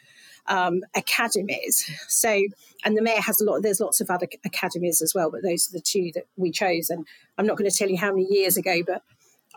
um, 0.47 0.81
academies. 0.95 1.89
So, 2.07 2.41
and 2.83 2.97
the 2.97 3.01
mayor 3.01 3.21
has 3.21 3.41
a 3.41 3.45
lot. 3.45 3.61
There's 3.61 3.79
lots 3.79 4.01
of 4.01 4.09
other 4.09 4.27
academies 4.45 5.01
as 5.01 5.13
well, 5.13 5.31
but 5.31 5.43
those 5.43 5.69
are 5.69 5.73
the 5.73 5.81
two 5.81 6.11
that 6.15 6.27
we 6.37 6.51
chose. 6.51 6.89
And 6.89 7.05
I'm 7.37 7.47
not 7.47 7.57
going 7.57 7.69
to 7.69 7.75
tell 7.75 7.89
you 7.89 7.97
how 7.97 8.11
many 8.11 8.27
years 8.29 8.57
ago, 8.57 8.81
but 8.85 9.03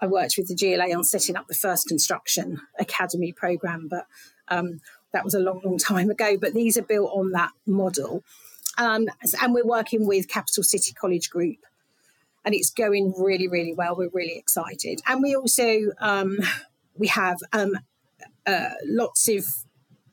I 0.01 0.07
worked 0.07 0.35
with 0.39 0.49
the 0.49 0.55
GLA 0.55 0.97
on 0.97 1.05
setting 1.05 1.37
up 1.37 1.47
the 1.47 1.55
first 1.55 1.89
construction 1.89 2.61
academy 2.79 3.33
program. 3.33 3.89
But 3.89 4.07
um, 4.49 4.81
that 5.13 5.25
was 5.25 5.35
a 5.35 5.41
long, 5.41 5.61
long 5.65 5.79
time 5.79 6.11
ago. 6.11 6.37
But 6.39 6.55
these 6.55 6.79
are 6.79 6.83
built 6.83 7.11
on 7.13 7.33
that 7.33 7.51
model. 7.67 8.23
Um, 8.77 9.09
and 9.43 9.53
we're 9.53 9.67
working 9.67 10.07
with 10.07 10.29
Capital 10.29 10.63
City 10.63 10.93
College 10.93 11.31
Group, 11.31 11.59
and 12.49 12.55
it's 12.55 12.71
going 12.71 13.13
really, 13.19 13.47
really 13.47 13.75
well. 13.75 13.95
We're 13.95 14.09
really 14.09 14.39
excited, 14.39 15.03
and 15.07 15.23
we 15.23 15.37
also 15.37 15.91
um, 16.01 16.39
we 16.97 17.09
have 17.09 17.37
um, 17.53 17.73
uh, 18.47 18.71
lots 18.87 19.29
of 19.29 19.45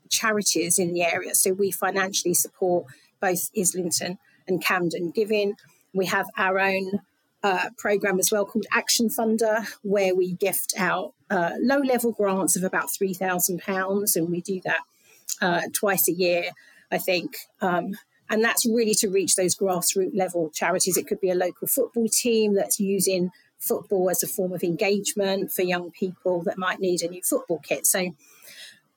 charities 0.10 0.78
in 0.78 0.92
the 0.92 1.02
area. 1.02 1.34
So 1.34 1.54
we 1.54 1.72
financially 1.72 2.34
support 2.34 2.88
both 3.22 3.50
Islington 3.58 4.18
and 4.50 4.62
Camden 4.62 5.12
Giving. 5.12 5.56
We 5.94 6.08
have 6.08 6.26
our 6.38 6.60
own 6.60 7.00
uh, 7.42 7.70
program 7.78 8.20
as 8.20 8.34
well 8.34 8.46
called 8.46 8.66
Action 8.74 9.08
Funder, 9.08 9.66
where 9.84 10.14
we 10.14 10.34
gift 10.34 10.74
out 10.78 11.14
uh, 11.30 11.52
low 11.62 11.80
level 11.80 12.12
grants 12.12 12.58
of 12.58 12.66
about 12.66 12.90
£3,000, 12.90 14.16
and 14.18 14.30
we 14.30 14.42
do 14.42 14.60
that 14.66 14.82
uh, 15.42 15.62
twice 15.72 16.10
a 16.10 16.12
year, 16.14 16.50
I 16.92 16.98
think. 16.98 17.38
Um, 17.62 17.94
and 18.30 18.44
that's 18.44 18.66
really 18.66 18.96
to 18.96 19.10
reach 19.10 19.36
those 19.36 19.56
grassroots 19.56 20.16
level 20.16 20.50
charities. 20.50 20.98
It 20.98 21.08
could 21.08 21.22
be 21.22 21.30
a 21.30 21.36
local 21.36 21.68
football 21.68 22.08
team 22.08 22.56
that's 22.56 22.80
using 22.80 23.32
football 23.60 24.10
as 24.10 24.24
a 24.24 24.28
form 24.28 24.54
of 24.54 24.64
engagement 24.64 25.52
for 25.52 25.62
young 25.62 25.92
people 25.92 26.42
that 26.44 26.58
might 26.58 26.80
need 26.80 27.02
a 27.02 27.08
new 27.08 27.22
football 27.22 27.60
kit. 27.60 27.86
So 27.86 28.16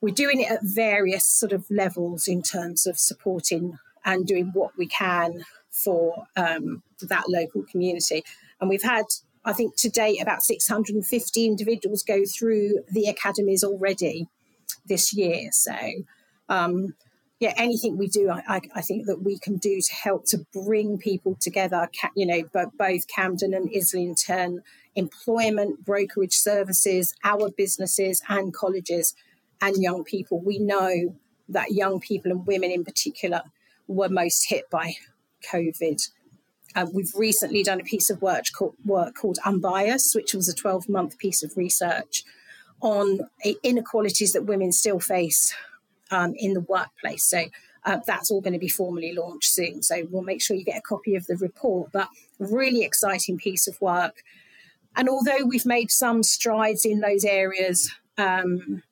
we're 0.00 0.14
doing 0.14 0.40
it 0.40 0.50
at 0.50 0.60
various 0.62 1.24
sort 1.24 1.52
of 1.52 1.64
levels 1.70 2.28
in 2.28 2.42
terms 2.42 2.86
of 2.86 2.98
supporting 2.98 3.78
and 4.04 4.26
doing 4.26 4.50
what 4.54 4.76
we 4.78 4.86
can 4.86 5.44
for 5.70 6.24
um, 6.36 6.82
that 7.02 7.28
local 7.28 7.64
community. 7.64 8.24
And 8.60 8.70
we've 8.70 8.82
had, 8.82 9.04
I 9.44 9.52
think, 9.52 9.76
to 9.76 9.88
date, 9.88 10.20
about 10.22 10.42
650 10.42 11.46
individuals 11.46 12.02
go 12.02 12.24
through 12.24 12.84
the 12.90 13.06
academies 13.06 13.62
already 13.62 14.28
this 14.86 15.12
year. 15.12 15.50
So, 15.52 15.76
um, 16.48 16.94
yeah, 17.40 17.54
anything 17.56 17.96
we 17.96 18.08
do, 18.08 18.30
I, 18.30 18.60
I, 18.74 18.80
think 18.80 19.06
that 19.06 19.22
we 19.22 19.38
can 19.38 19.58
do 19.58 19.80
to 19.80 19.94
help 19.94 20.24
to 20.26 20.44
bring 20.52 20.98
people 20.98 21.36
together, 21.40 21.88
you 22.16 22.26
know, 22.26 22.42
both 22.76 23.06
Camden 23.06 23.54
and 23.54 23.70
Islington, 23.74 24.62
employment, 24.96 25.84
brokerage 25.84 26.34
services, 26.34 27.14
our 27.22 27.48
businesses, 27.50 28.22
and 28.28 28.52
colleges 28.52 29.14
and 29.60 29.80
young 29.80 30.02
people. 30.02 30.40
We 30.40 30.58
know 30.58 31.16
that 31.48 31.70
young 31.70 32.00
people 32.00 32.32
and 32.32 32.44
women 32.44 32.72
in 32.72 32.84
particular 32.84 33.42
were 33.86 34.08
most 34.08 34.48
hit 34.48 34.68
by 34.68 34.94
COVID. 35.48 36.10
Uh, 36.74 36.86
we've 36.92 37.14
recently 37.14 37.62
done 37.62 37.80
a 37.80 37.84
piece 37.84 38.10
of 38.10 38.20
work 38.20 38.44
called, 38.52 38.74
work 38.84 39.14
called 39.14 39.38
Unbiased, 39.44 40.14
which 40.16 40.34
was 40.34 40.48
a 40.48 40.54
12 40.54 40.88
month 40.88 41.18
piece 41.18 41.44
of 41.44 41.56
research 41.56 42.24
on 42.80 43.20
inequalities 43.62 44.32
that 44.32 44.44
women 44.44 44.72
still 44.72 44.98
face 44.98 45.54
um, 46.10 46.34
in 46.36 46.54
the 46.54 46.60
workplace. 46.60 47.24
So 47.24 47.44
uh, 47.84 47.98
that's 48.06 48.30
all 48.30 48.40
going 48.40 48.52
to 48.52 48.58
be 48.58 48.68
formally 48.68 49.12
launched 49.12 49.50
soon. 49.50 49.82
So 49.82 50.06
we'll 50.10 50.22
make 50.22 50.42
sure 50.42 50.56
you 50.56 50.64
get 50.64 50.78
a 50.78 50.82
copy 50.82 51.14
of 51.14 51.26
the 51.26 51.36
report. 51.36 51.90
But 51.92 52.08
really 52.38 52.82
exciting 52.82 53.38
piece 53.38 53.66
of 53.66 53.80
work. 53.80 54.22
And 54.96 55.08
although 55.08 55.44
we've 55.46 55.66
made 55.66 55.90
some 55.90 56.22
strides 56.22 56.84
in 56.84 57.00
those 57.00 57.24
areas, 57.24 57.92
um, 58.16 58.82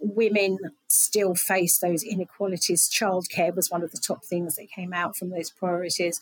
women 0.00 0.58
still 0.88 1.34
face 1.34 1.78
those 1.78 2.02
inequalities. 2.02 2.88
Childcare 2.88 3.54
was 3.54 3.70
one 3.70 3.82
of 3.82 3.92
the 3.92 3.98
top 3.98 4.24
things 4.24 4.56
that 4.56 4.70
came 4.70 4.92
out 4.92 5.16
from 5.16 5.30
those 5.30 5.50
priorities. 5.50 6.20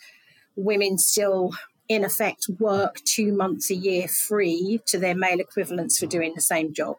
Women 0.57 0.99
still, 0.99 1.53
in 1.89 2.05
effect, 2.05 2.49
work 2.61 3.01
two 3.05 3.33
months 3.33 3.71
a 3.71 3.75
year 3.75 4.07
free 4.07 4.81
to 4.87 4.99
their 4.99 5.17
male 5.17 5.41
equivalents 5.41 5.99
for 5.99 6.07
doing 6.07 6.33
the 6.35 6.41
same 6.41 6.73
job. 6.73 6.97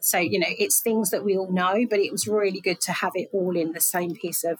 So, 0.00 0.18
you 0.18 0.38
know, 0.38 0.46
it's 0.58 0.80
things 0.80 1.10
that 1.10 1.24
we 1.24 1.36
all 1.36 1.52
know, 1.52 1.86
but 1.88 1.98
it 1.98 2.10
was 2.10 2.26
really 2.26 2.60
good 2.60 2.80
to 2.82 2.92
have 2.92 3.12
it 3.14 3.28
all 3.32 3.56
in 3.56 3.72
the 3.72 3.80
same 3.80 4.14
piece 4.14 4.44
of 4.44 4.58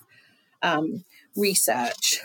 um, 0.62 1.04
research. 1.36 2.20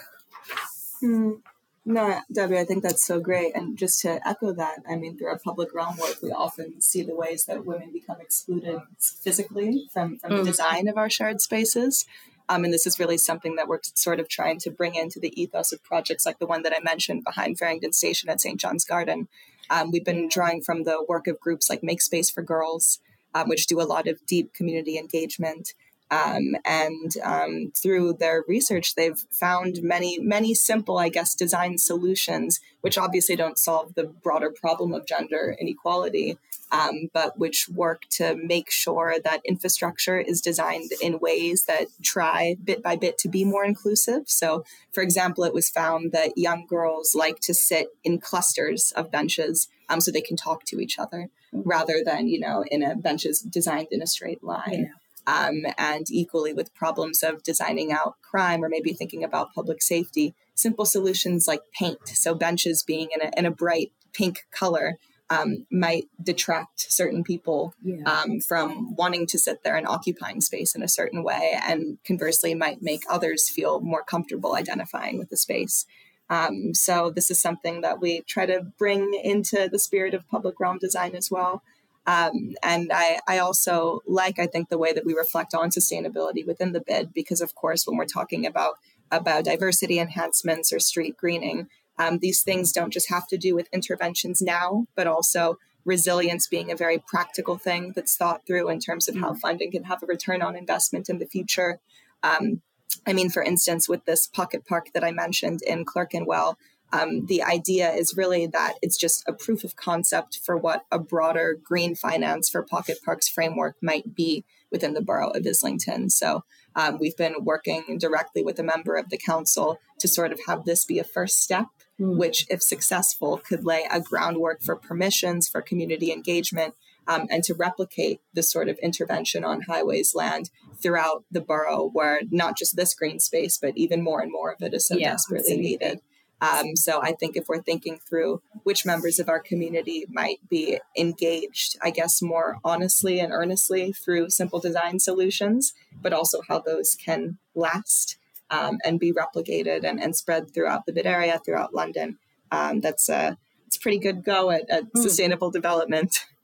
Mm. 1.01 1.41
No, 1.88 2.19
Debbie, 2.32 2.58
I 2.58 2.65
think 2.65 2.82
that's 2.82 3.06
so 3.06 3.19
great. 3.19 3.56
And 3.56 3.78
just 3.78 4.01
to 4.01 4.19
echo 4.28 4.51
that, 4.54 4.80
I 4.89 4.95
mean, 4.95 5.17
through 5.17 5.28
our 5.28 5.38
public 5.38 5.73
realm 5.73 5.97
work, 5.97 6.17
we 6.21 6.32
often 6.32 6.82
see 6.82 7.04
the 7.04 7.13
ways 7.13 7.45
that 7.45 7.63
women 7.63 7.91
become 7.93 8.19
excluded 8.19 8.82
physically 8.99 9.88
from, 9.93 10.17
from 10.17 10.32
mm. 10.32 10.38
the 10.38 10.45
design 10.45 10.88
of 10.88 10.97
our 10.97 11.12
shared 11.12 11.41
spaces. 11.41 12.08
Um, 12.49 12.63
and 12.63 12.73
this 12.73 12.88
is 12.88 12.99
really 12.99 13.17
something 13.17 13.56
that 13.56 13.67
we're 13.67 13.80
sort 13.93 14.19
of 14.19 14.28
trying 14.28 14.60
to 14.60 14.71
bring 14.71 14.95
into 14.95 15.19
the 15.19 15.39
ethos 15.39 15.71
of 15.71 15.84
projects 15.84 16.25
like 16.25 16.39
the 16.39 16.45
one 16.47 16.63
that 16.63 16.73
I 16.75 16.82
mentioned 16.84 17.23
behind 17.23 17.60
Farringdon 17.60 17.93
Station 17.93 18.30
at 18.30 18.41
St. 18.41 18.60
John's 18.60 18.86
Garden. 18.86 19.28
Um, 19.69 19.91
we've 19.91 20.06
been 20.06 20.28
drawing 20.28 20.62
from 20.62 20.84
the 20.84 21.04
work 21.08 21.28
of 21.28 21.39
groups 21.39 21.69
like 21.69 21.84
Make 21.84 22.01
Space 22.01 22.30
for 22.30 22.43
Girls, 22.43 22.99
um, 23.35 23.47
which 23.49 23.67
do 23.67 23.79
a 23.79 23.91
lot 23.93 24.07
of 24.07 24.25
deep 24.25 24.53
community 24.53 24.97
engagement 24.97 25.73
Um, 26.11 26.55
and 26.65 27.11
um, 27.23 27.71
through 27.75 28.13
their 28.19 28.43
research, 28.47 28.93
they've 28.95 29.25
found 29.31 29.81
many, 29.81 30.19
many 30.19 30.53
simple, 30.53 30.97
I 30.99 31.09
guess, 31.09 31.33
design 31.35 31.77
solutions, 31.77 32.59
which 32.81 32.97
obviously 32.97 33.35
don't 33.35 33.57
solve 33.57 33.95
the 33.95 34.05
broader 34.05 34.51
problem 34.51 34.93
of 34.93 35.07
gender 35.07 35.55
inequality, 35.59 36.37
um, 36.71 37.09
but 37.11 37.39
which 37.39 37.67
work 37.69 38.03
to 38.11 38.35
make 38.35 38.69
sure 38.69 39.15
that 39.23 39.41
infrastructure 39.45 40.19
is 40.19 40.41
designed 40.41 40.91
in 41.01 41.19
ways 41.19 41.65
that 41.65 41.87
try 42.03 42.55
bit 42.63 42.83
by 42.83 42.95
bit 42.95 43.17
to 43.19 43.27
be 43.27 43.43
more 43.43 43.65
inclusive. 43.65 44.23
So, 44.27 44.63
for 44.91 45.01
example, 45.01 45.43
it 45.43 45.53
was 45.55 45.69
found 45.69 46.11
that 46.11 46.37
young 46.37 46.67
girls 46.67 47.15
like 47.15 47.39
to 47.41 47.53
sit 47.53 47.87
in 48.03 48.19
clusters 48.19 48.93
of 48.95 49.11
benches 49.11 49.67
um, 49.89 50.01
so 50.01 50.11
they 50.11 50.21
can 50.21 50.37
talk 50.37 50.63
to 50.65 50.79
each 50.79 50.97
other 50.99 51.29
rather 51.51 52.01
than, 52.05 52.27
you 52.27 52.39
know, 52.39 52.63
in 52.69 52.83
a 52.83 52.95
benches 52.95 53.39
designed 53.41 53.87
in 53.91 54.01
a 54.01 54.07
straight 54.07 54.43
line. 54.43 54.83
Yeah 54.83 54.93
um, 55.27 55.65
and 55.77 56.05
equally 56.09 56.53
with 56.53 56.73
problems 56.73 57.23
of 57.23 57.43
designing 57.43 57.91
out 57.91 58.15
crime 58.21 58.63
or 58.63 58.69
maybe 58.69 58.93
thinking 58.93 59.23
about 59.23 59.53
public 59.53 59.81
safety, 59.81 60.35
simple 60.53 60.85
solutions 60.85 61.47
like 61.47 61.61
paint, 61.77 62.07
so 62.07 62.35
benches 62.35 62.83
being 62.83 63.09
in 63.13 63.27
a, 63.27 63.31
in 63.37 63.45
a 63.45 63.51
bright 63.51 63.91
pink 64.13 64.45
color. 64.51 64.97
Um, 65.27 65.65
might 65.71 66.03
detract 66.21 66.79
certain 66.79 67.23
people 67.23 67.73
yeah. 67.83 68.03
um, 68.03 68.39
from 68.41 68.95
wanting 68.95 69.25
to 69.25 69.39
sit 69.39 69.63
there 69.63 69.75
and 69.75 69.87
occupying 69.87 70.39
space 70.39 70.75
in 70.75 70.83
a 70.83 70.87
certain 70.87 71.23
way, 71.23 71.59
and 71.67 71.97
conversely, 72.05 72.53
might 72.53 72.83
make 72.83 73.01
others 73.09 73.49
feel 73.49 73.79
more 73.81 74.03
comfortable 74.03 74.53
identifying 74.53 75.17
with 75.17 75.29
the 75.29 75.37
space. 75.37 75.87
Um, 76.29 76.73
so, 76.73 77.11
this 77.11 77.29
is 77.29 77.41
something 77.41 77.81
that 77.81 78.01
we 78.01 78.21
try 78.21 78.45
to 78.45 78.61
bring 78.77 79.13
into 79.23 79.69
the 79.71 79.79
spirit 79.79 80.13
of 80.13 80.27
public 80.27 80.59
realm 80.59 80.79
design 80.79 81.15
as 81.15 81.29
well. 81.29 81.61
Um, 82.07 82.55
and 82.61 82.91
I, 82.93 83.19
I 83.27 83.39
also 83.39 84.01
like, 84.05 84.38
I 84.38 84.45
think, 84.45 84.69
the 84.69 84.77
way 84.77 84.93
that 84.93 85.05
we 85.05 85.13
reflect 85.13 85.53
on 85.55 85.69
sustainability 85.69 86.45
within 86.45 86.71
the 86.71 86.83
bid, 86.85 87.13
because 87.13 87.41
of 87.41 87.55
course, 87.55 87.85
when 87.85 87.97
we're 87.97 88.05
talking 88.05 88.45
about 88.45 88.75
about 89.11 89.45
diversity 89.45 89.99
enhancements 89.99 90.73
or 90.73 90.79
street 90.79 91.15
greening, 91.15 91.67
um, 91.97 92.19
these 92.19 92.41
things 92.41 92.71
don't 92.71 92.91
just 92.91 93.09
have 93.09 93.27
to 93.27 93.38
do 93.38 93.55
with 93.55 93.69
interventions 93.71 94.41
now, 94.41 94.85
but 94.95 95.07
also 95.07 95.57
resilience 95.85 96.47
being 96.47 96.71
a 96.71 96.75
very 96.75 96.97
practical 96.97 97.57
thing 97.57 97.93
that's 97.95 98.17
thought 98.17 98.45
through 98.45 98.69
in 98.69 98.79
terms 98.79 99.07
of 99.07 99.15
how 99.15 99.33
mm. 99.33 99.39
funding 99.39 99.71
can 99.71 99.83
have 99.83 100.01
a 100.01 100.07
return 100.07 100.41
on 100.41 100.55
investment 100.55 101.09
in 101.09 101.19
the 101.19 101.27
future. 101.27 101.79
Um, 102.23 102.61
I 103.05 103.13
mean, 103.13 103.29
for 103.29 103.43
instance, 103.43 103.88
with 103.89 104.05
this 104.05 104.27
pocket 104.27 104.65
park 104.65 104.89
that 104.93 105.03
I 105.03 105.12
mentioned 105.12 105.62
in 105.65 105.86
Clerkenwell, 105.86 106.58
um, 106.93 107.25
the 107.25 107.43
idea 107.43 107.91
is 107.91 108.15
really 108.15 108.47
that 108.47 108.75
it's 108.81 108.97
just 108.97 109.27
a 109.27 109.34
proof 109.34 109.63
of 109.63 109.75
concept 109.75 110.39
for 110.43 110.55
what 110.55 110.86
a 110.91 110.99
broader 110.99 111.58
green 111.62 111.95
finance 111.95 112.49
for 112.49 112.63
pocket 112.63 112.99
parks 113.03 113.27
framework 113.27 113.75
might 113.81 114.15
be 114.15 114.45
within 114.71 114.93
the 114.93 115.01
borough 115.01 115.29
of 115.29 115.45
Islington. 115.45 116.10
So 116.10 116.43
um, 116.75 116.97
we've 116.99 117.17
been 117.17 117.36
working 117.43 117.97
directly 117.97 118.43
with 118.43 118.60
a 118.60 118.63
member 118.63 118.95
of 118.95 119.10
the 119.10 119.17
council 119.17 119.79
to 119.99 120.08
sort 120.08 120.31
of 120.31 120.39
have 120.47 120.65
this 120.65 120.86
be 120.86 120.99
a 120.99 121.03
first 121.03 121.41
step, 121.41 121.67
mm. 121.99 122.17
which, 122.17 122.45
if 122.49 122.62
successful, 122.62 123.38
could 123.38 123.65
lay 123.65 123.86
a 123.89 124.01
groundwork 124.01 124.62
for 124.62 124.75
permissions, 124.75 125.47
for 125.47 125.62
community 125.62 126.12
engagement, 126.12 126.75
um, 127.08 127.27
and 127.29 127.43
to 127.43 127.53
replicate 127.53 128.19
this 128.34 128.51
sort 128.51 128.67
of 128.67 128.77
intervention 128.79 129.43
on 129.43 129.62
highways 129.62 130.13
land 130.15 130.49
throughout 130.81 131.23
the 131.31 131.41
borough, 131.41 131.89
where 131.91 132.21
not 132.31 132.57
just 132.57 132.75
this 132.75 132.93
green 132.93 133.19
space, 133.19 133.57
but 133.57 133.77
even 133.77 134.03
more 134.03 134.21
and 134.21 134.31
more 134.31 134.51
of 134.51 134.61
it 134.61 134.73
is 134.73 134.88
so 134.88 134.95
yeah, 134.97 135.11
desperately 135.11 135.53
absolutely. 135.53 135.63
needed. 135.63 136.01
Um, 136.41 136.75
so 136.75 137.01
I 137.01 137.13
think 137.13 137.38
if 137.38 137.47
we're 137.47 137.61
thinking 137.61 137.97
through 137.97 138.41
which 138.63 138.85
members 138.85 139.19
of 139.19 139.29
our 139.29 139.39
community 139.39 140.05
might 140.09 140.39
be 140.49 140.79
engaged, 140.97 141.77
I 141.81 141.91
guess 141.91 142.21
more 142.21 142.57
honestly 142.63 143.19
and 143.19 143.31
earnestly 143.31 143.93
through 143.93 144.29
simple 144.29 144.59
design 144.59 144.99
solutions, 144.99 145.73
but 146.01 146.13
also 146.13 146.41
how 146.47 146.59
those 146.59 146.95
can 146.95 147.38
last 147.55 148.17
um, 148.49 148.77
and 148.83 148.99
be 148.99 149.13
replicated 149.13 149.83
and, 149.83 149.99
and 150.01 150.15
spread 150.15 150.53
throughout 150.53 150.85
the 150.85 150.93
bid 150.93 151.05
area, 151.05 151.39
throughout 151.43 151.73
London. 151.73 152.17
Um, 152.51 152.81
that's 152.81 153.09
a 153.09 153.38
it's 153.65 153.77
pretty 153.77 153.97
good 153.97 154.23
go 154.23 154.51
at, 154.51 154.69
at 154.69 154.83
mm. 154.93 155.01
sustainable 155.01 155.51
development. 155.51 156.25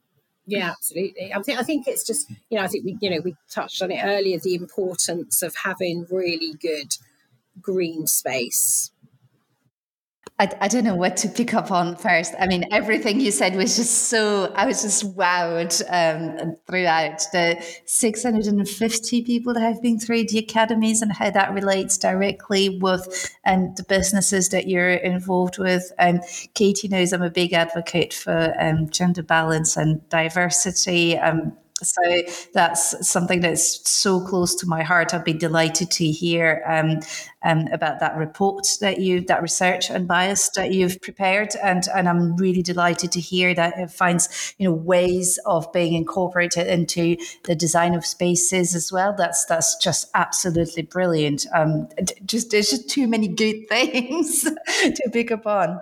Yeah, 0.46 0.70
absolutely. 0.70 1.32
I 1.32 1.40
think 1.42 1.58
I 1.58 1.62
think 1.62 1.86
it's 1.86 2.04
just 2.04 2.28
you 2.50 2.58
know 2.58 2.64
I 2.64 2.66
think 2.66 2.84
we 2.84 2.98
you 3.00 3.10
know 3.10 3.20
we 3.24 3.36
touched 3.50 3.80
on 3.82 3.90
it 3.92 4.00
earlier 4.02 4.38
the 4.38 4.54
importance 4.54 5.42
of 5.42 5.54
having 5.64 6.06
really 6.10 6.54
good 6.60 6.94
green 7.60 8.06
space 8.06 8.90
I, 10.38 10.50
I 10.62 10.68
don't 10.68 10.82
know 10.82 10.96
what 10.96 11.16
to 11.18 11.28
pick 11.28 11.54
up 11.54 11.70
on 11.70 11.94
first. 11.94 12.34
I 12.40 12.46
mean, 12.46 12.64
everything 12.72 13.20
you 13.20 13.30
said 13.30 13.54
was 13.54 13.76
just 13.76 14.08
so, 14.08 14.52
I 14.56 14.66
was 14.66 14.82
just 14.82 15.16
wowed 15.16 15.80
um, 15.88 16.56
throughout 16.66 17.22
the 17.32 17.64
650 17.86 19.22
people 19.22 19.54
that 19.54 19.60
have 19.60 19.80
been 19.80 20.00
through 20.00 20.24
the 20.24 20.38
academies 20.38 21.00
and 21.00 21.12
how 21.12 21.30
that 21.30 21.52
relates 21.52 21.96
directly 21.96 22.80
with 22.80 23.30
um, 23.46 23.74
the 23.76 23.84
businesses 23.84 24.48
that 24.48 24.66
you're 24.66 24.90
involved 24.90 25.58
with. 25.58 25.92
Um, 25.98 26.20
Katie 26.54 26.88
knows 26.88 27.12
I'm 27.12 27.22
a 27.22 27.30
big 27.30 27.52
advocate 27.52 28.12
for 28.12 28.54
um, 28.58 28.88
gender 28.90 29.22
balance 29.22 29.76
and 29.76 30.08
diversity. 30.08 31.18
Um, 31.18 31.52
so 31.82 32.22
that's 32.52 33.08
something 33.08 33.40
that's 33.40 33.88
so 33.88 34.20
close 34.20 34.54
to 34.56 34.66
my 34.66 34.82
heart. 34.82 35.14
I'd 35.14 35.24
be 35.24 35.32
delighted 35.32 35.90
to 35.92 36.10
hear 36.10 36.62
um, 36.66 37.00
um, 37.44 37.68
about 37.72 38.00
that 38.00 38.16
report 38.16 38.66
that 38.80 39.00
you, 39.00 39.20
that 39.22 39.42
research 39.42 39.90
and 39.90 40.06
bias 40.06 40.50
that 40.50 40.72
you've 40.72 41.00
prepared, 41.00 41.54
and 41.62 41.84
and 41.94 42.08
I'm 42.08 42.36
really 42.36 42.62
delighted 42.62 43.12
to 43.12 43.20
hear 43.20 43.54
that 43.54 43.78
it 43.78 43.90
finds 43.90 44.54
you 44.58 44.68
know 44.68 44.74
ways 44.74 45.38
of 45.46 45.72
being 45.72 45.94
incorporated 45.94 46.66
into 46.66 47.16
the 47.44 47.54
design 47.54 47.94
of 47.94 48.06
spaces 48.06 48.74
as 48.74 48.92
well. 48.92 49.14
That's 49.16 49.44
that's 49.46 49.76
just 49.76 50.10
absolutely 50.14 50.82
brilliant. 50.82 51.46
Um, 51.54 51.88
just 52.24 52.50
there's 52.50 52.70
just 52.70 52.88
too 52.88 53.06
many 53.06 53.28
good 53.28 53.66
things 53.68 54.42
to 54.42 55.10
pick 55.12 55.30
up 55.30 55.46
on. 55.46 55.80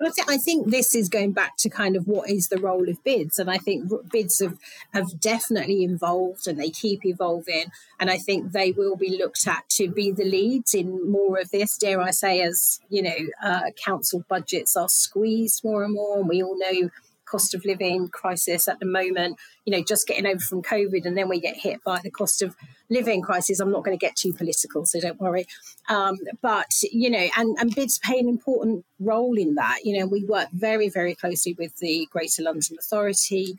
I 0.00 0.38
think 0.38 0.70
this 0.70 0.94
is 0.94 1.08
going 1.08 1.32
back 1.32 1.56
to 1.58 1.70
kind 1.70 1.96
of 1.96 2.06
what 2.06 2.28
is 2.28 2.48
the 2.48 2.58
role 2.58 2.88
of 2.88 3.02
bids. 3.04 3.38
And 3.38 3.50
I 3.50 3.58
think 3.58 3.90
bids 4.10 4.40
have, 4.40 4.58
have 4.92 5.20
definitely 5.20 5.84
evolved 5.84 6.46
and 6.46 6.60
they 6.60 6.70
keep 6.70 7.06
evolving. 7.06 7.66
And 8.00 8.10
I 8.10 8.18
think 8.18 8.52
they 8.52 8.72
will 8.72 8.96
be 8.96 9.16
looked 9.16 9.46
at 9.46 9.68
to 9.70 9.88
be 9.88 10.10
the 10.10 10.24
leads 10.24 10.74
in 10.74 11.10
more 11.10 11.38
of 11.38 11.50
this, 11.50 11.78
dare 11.78 12.00
I 12.00 12.10
say, 12.10 12.42
as, 12.42 12.80
you 12.88 13.02
know, 13.02 13.16
uh, 13.42 13.70
council 13.82 14.24
budgets 14.28 14.76
are 14.76 14.88
squeezed 14.88 15.64
more 15.64 15.84
and 15.84 15.94
more. 15.94 16.18
And 16.18 16.28
we 16.28 16.42
all 16.42 16.58
know 16.58 16.90
cost 17.26 17.54
of 17.54 17.64
living 17.64 18.08
crisis 18.08 18.68
at 18.68 18.80
the 18.80 18.86
moment, 18.86 19.38
you 19.64 19.70
know, 19.70 19.82
just 19.82 20.06
getting 20.06 20.26
over 20.26 20.40
from 20.40 20.62
COVID 20.62 21.04
and 21.04 21.16
then 21.16 21.28
we 21.28 21.40
get 21.40 21.56
hit 21.56 21.82
by 21.84 22.00
the 22.02 22.10
cost 22.10 22.42
of 22.42 22.54
living 22.90 23.22
crisis. 23.22 23.60
I'm 23.60 23.72
not 23.72 23.84
going 23.84 23.96
to 23.96 24.06
get 24.06 24.16
too 24.16 24.32
political, 24.32 24.84
so 24.84 25.00
don't 25.00 25.20
worry. 25.20 25.46
Um, 25.88 26.18
but, 26.42 26.72
you 26.92 27.10
know, 27.10 27.26
and, 27.36 27.56
and 27.58 27.74
bids 27.74 27.98
play 27.98 28.18
an 28.18 28.28
important 28.28 28.84
role 28.98 29.38
in 29.38 29.54
that. 29.54 29.80
You 29.84 29.98
know, 29.98 30.06
we 30.06 30.24
work 30.24 30.48
very, 30.52 30.88
very 30.88 31.14
closely 31.14 31.54
with 31.58 31.76
the 31.78 32.08
Greater 32.10 32.42
London 32.42 32.76
Authority 32.78 33.56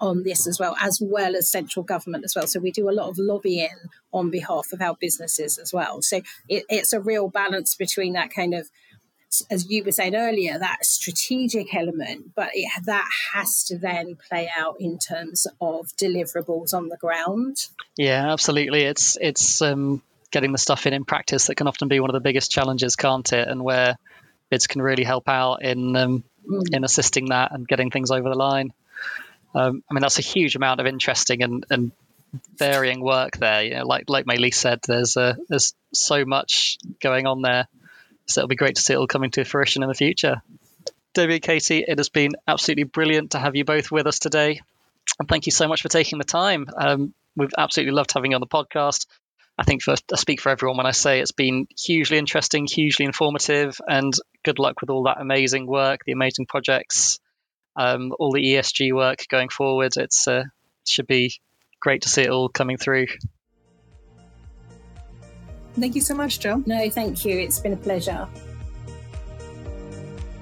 on 0.00 0.22
this 0.24 0.46
as 0.46 0.58
well, 0.58 0.76
as 0.80 1.00
well 1.00 1.36
as 1.36 1.48
central 1.48 1.84
government 1.84 2.24
as 2.24 2.34
well. 2.34 2.46
So 2.46 2.60
we 2.60 2.72
do 2.72 2.90
a 2.90 2.92
lot 2.92 3.08
of 3.08 3.16
lobbying 3.18 3.76
on 4.12 4.30
behalf 4.30 4.72
of 4.72 4.80
our 4.80 4.96
businesses 5.00 5.56
as 5.56 5.72
well. 5.72 6.02
So 6.02 6.20
it, 6.48 6.64
it's 6.68 6.92
a 6.92 7.00
real 7.00 7.28
balance 7.28 7.74
between 7.74 8.12
that 8.14 8.30
kind 8.30 8.54
of 8.54 8.68
as 9.50 9.70
you 9.70 9.84
were 9.84 9.92
saying 9.92 10.14
earlier, 10.14 10.58
that 10.58 10.84
strategic 10.84 11.74
element, 11.74 12.32
but 12.34 12.50
it, 12.54 12.68
that 12.84 13.08
has 13.32 13.64
to 13.64 13.78
then 13.78 14.16
play 14.28 14.50
out 14.56 14.76
in 14.80 14.98
terms 14.98 15.46
of 15.60 15.88
deliverables 15.96 16.74
on 16.74 16.88
the 16.88 16.96
ground. 16.96 17.68
Yeah, 17.96 18.32
absolutely. 18.32 18.82
It's 18.82 19.16
it's 19.20 19.62
um, 19.62 20.02
getting 20.30 20.52
the 20.52 20.58
stuff 20.58 20.86
in 20.86 20.92
in 20.92 21.04
practice 21.04 21.46
that 21.46 21.54
can 21.54 21.66
often 21.66 21.88
be 21.88 22.00
one 22.00 22.10
of 22.10 22.14
the 22.14 22.20
biggest 22.20 22.50
challenges, 22.50 22.96
can't 22.96 23.32
it? 23.32 23.48
And 23.48 23.62
where 23.62 23.96
bids 24.50 24.66
can 24.66 24.82
really 24.82 25.04
help 25.04 25.28
out 25.28 25.62
in 25.62 25.96
um, 25.96 26.24
mm. 26.48 26.74
in 26.74 26.84
assisting 26.84 27.28
that 27.30 27.52
and 27.52 27.66
getting 27.66 27.90
things 27.90 28.10
over 28.10 28.28
the 28.28 28.36
line. 28.36 28.72
Um, 29.54 29.82
I 29.88 29.94
mean, 29.94 30.00
that's 30.00 30.18
a 30.18 30.22
huge 30.22 30.56
amount 30.56 30.80
of 30.80 30.86
interesting 30.86 31.42
and, 31.42 31.64
and 31.70 31.92
varying 32.58 33.00
work 33.00 33.36
there. 33.36 33.62
You 33.62 33.76
know, 33.76 33.86
like 33.86 34.04
like 34.08 34.26
Maylee 34.26 34.54
said, 34.54 34.80
there's 34.86 35.16
uh, 35.16 35.34
there's 35.48 35.74
so 35.92 36.24
much 36.24 36.78
going 37.00 37.26
on 37.26 37.42
there. 37.42 37.68
So 38.26 38.40
it'll 38.40 38.48
be 38.48 38.56
great 38.56 38.76
to 38.76 38.82
see 38.82 38.94
it 38.94 38.96
all 38.96 39.06
coming 39.06 39.30
to 39.32 39.44
fruition 39.44 39.82
in 39.82 39.88
the 39.88 39.94
future. 39.94 40.42
And 41.16 41.42
Katie, 41.42 41.84
it 41.86 41.98
has 41.98 42.08
been 42.08 42.32
absolutely 42.46 42.84
brilliant 42.84 43.32
to 43.32 43.38
have 43.38 43.54
you 43.54 43.64
both 43.64 43.90
with 43.90 44.06
us 44.06 44.18
today. 44.18 44.60
And 45.18 45.28
thank 45.28 45.46
you 45.46 45.52
so 45.52 45.68
much 45.68 45.82
for 45.82 45.88
taking 45.88 46.18
the 46.18 46.24
time. 46.24 46.66
Um, 46.76 47.14
we've 47.36 47.54
absolutely 47.56 47.92
loved 47.92 48.12
having 48.12 48.32
you 48.32 48.36
on 48.36 48.40
the 48.40 48.46
podcast. 48.46 49.06
I 49.56 49.62
think 49.62 49.82
for, 49.82 49.94
I 50.12 50.16
speak 50.16 50.40
for 50.40 50.48
everyone 50.48 50.76
when 50.76 50.86
I 50.86 50.90
say 50.90 51.20
it's 51.20 51.30
been 51.30 51.68
hugely 51.78 52.18
interesting, 52.18 52.66
hugely 52.66 53.06
informative, 53.06 53.78
and 53.86 54.12
good 54.42 54.58
luck 54.58 54.80
with 54.80 54.90
all 54.90 55.04
that 55.04 55.20
amazing 55.20 55.66
work, 55.66 56.00
the 56.04 56.12
amazing 56.12 56.46
projects, 56.46 57.20
um, 57.76 58.12
all 58.18 58.32
the 58.32 58.42
ESG 58.42 58.92
work 58.92 59.26
going 59.28 59.50
forward. 59.50 59.92
Uh, 59.96 60.02
it 60.02 60.44
should 60.88 61.06
be 61.06 61.34
great 61.78 62.02
to 62.02 62.08
see 62.08 62.22
it 62.22 62.30
all 62.30 62.48
coming 62.48 62.78
through. 62.78 63.06
Thank 65.78 65.94
you 65.94 66.00
so 66.00 66.14
much, 66.14 66.40
Joe. 66.40 66.62
No, 66.66 66.88
thank 66.90 67.24
you. 67.24 67.38
It's 67.38 67.58
been 67.58 67.72
a 67.72 67.76
pleasure. 67.76 68.28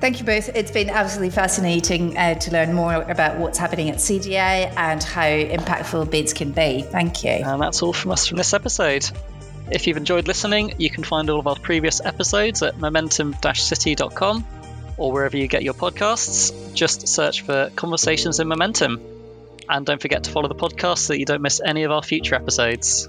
Thank 0.01 0.19
you 0.19 0.27
both. 0.27 0.49
It's 0.49 0.73
been 0.73 0.91
absolutely 0.91 1.31
fascinating 1.31 2.19
uh, 2.19 2.35
to 2.35 2.51
learn 2.51 2.73
more 2.73 3.03
about 3.03 3.39
what's 3.39 3.57
happening 3.57 3.89
at 3.89 3.99
CDA 3.99 4.77
and 4.77 5.01
how 5.01 5.23
impactful 5.23 6.11
bids 6.11 6.33
can 6.33 6.51
be. 6.51 6.83
Thank 6.83 7.23
you. 7.23 7.31
And 7.31 7.63
that's 7.63 7.83
all 7.83 7.93
from 7.93 8.11
us 8.11 8.27
from 8.27 8.37
this 8.37 8.53
episode. 8.53 9.09
If 9.71 9.87
you've 9.87 9.97
enjoyed 9.97 10.27
listening, 10.27 10.75
you 10.79 10.91
can 10.91 11.05
find 11.05 11.31
all 11.31 11.39
of 11.39 11.47
our 11.47 11.55
previous 11.55 12.01
episodes 12.05 12.63
at 12.65 12.79
momentum-city.com 12.79 14.45
or 14.97 15.13
wherever 15.13 15.37
you 15.37 15.47
get 15.47 15.63
your 15.63 15.75
podcasts. 15.75 16.75
Just 16.75 17.07
search 17.07 17.43
for 17.43 17.71
Conversations 17.77 18.41
in 18.41 18.49
Momentum. 18.49 19.01
And 19.69 19.87
don't 19.87 20.03
forget 20.03 20.25
to 20.25 20.31
follow 20.31 20.49
the 20.49 20.57
podcast 20.57 20.99
so 20.99 21.13
that 21.13 21.21
you 21.21 21.27
don't 21.27 21.43
miss 21.43 21.61
any 21.65 21.85
of 21.85 21.93
our 21.93 22.03
future 22.03 22.35
episodes. 22.35 23.09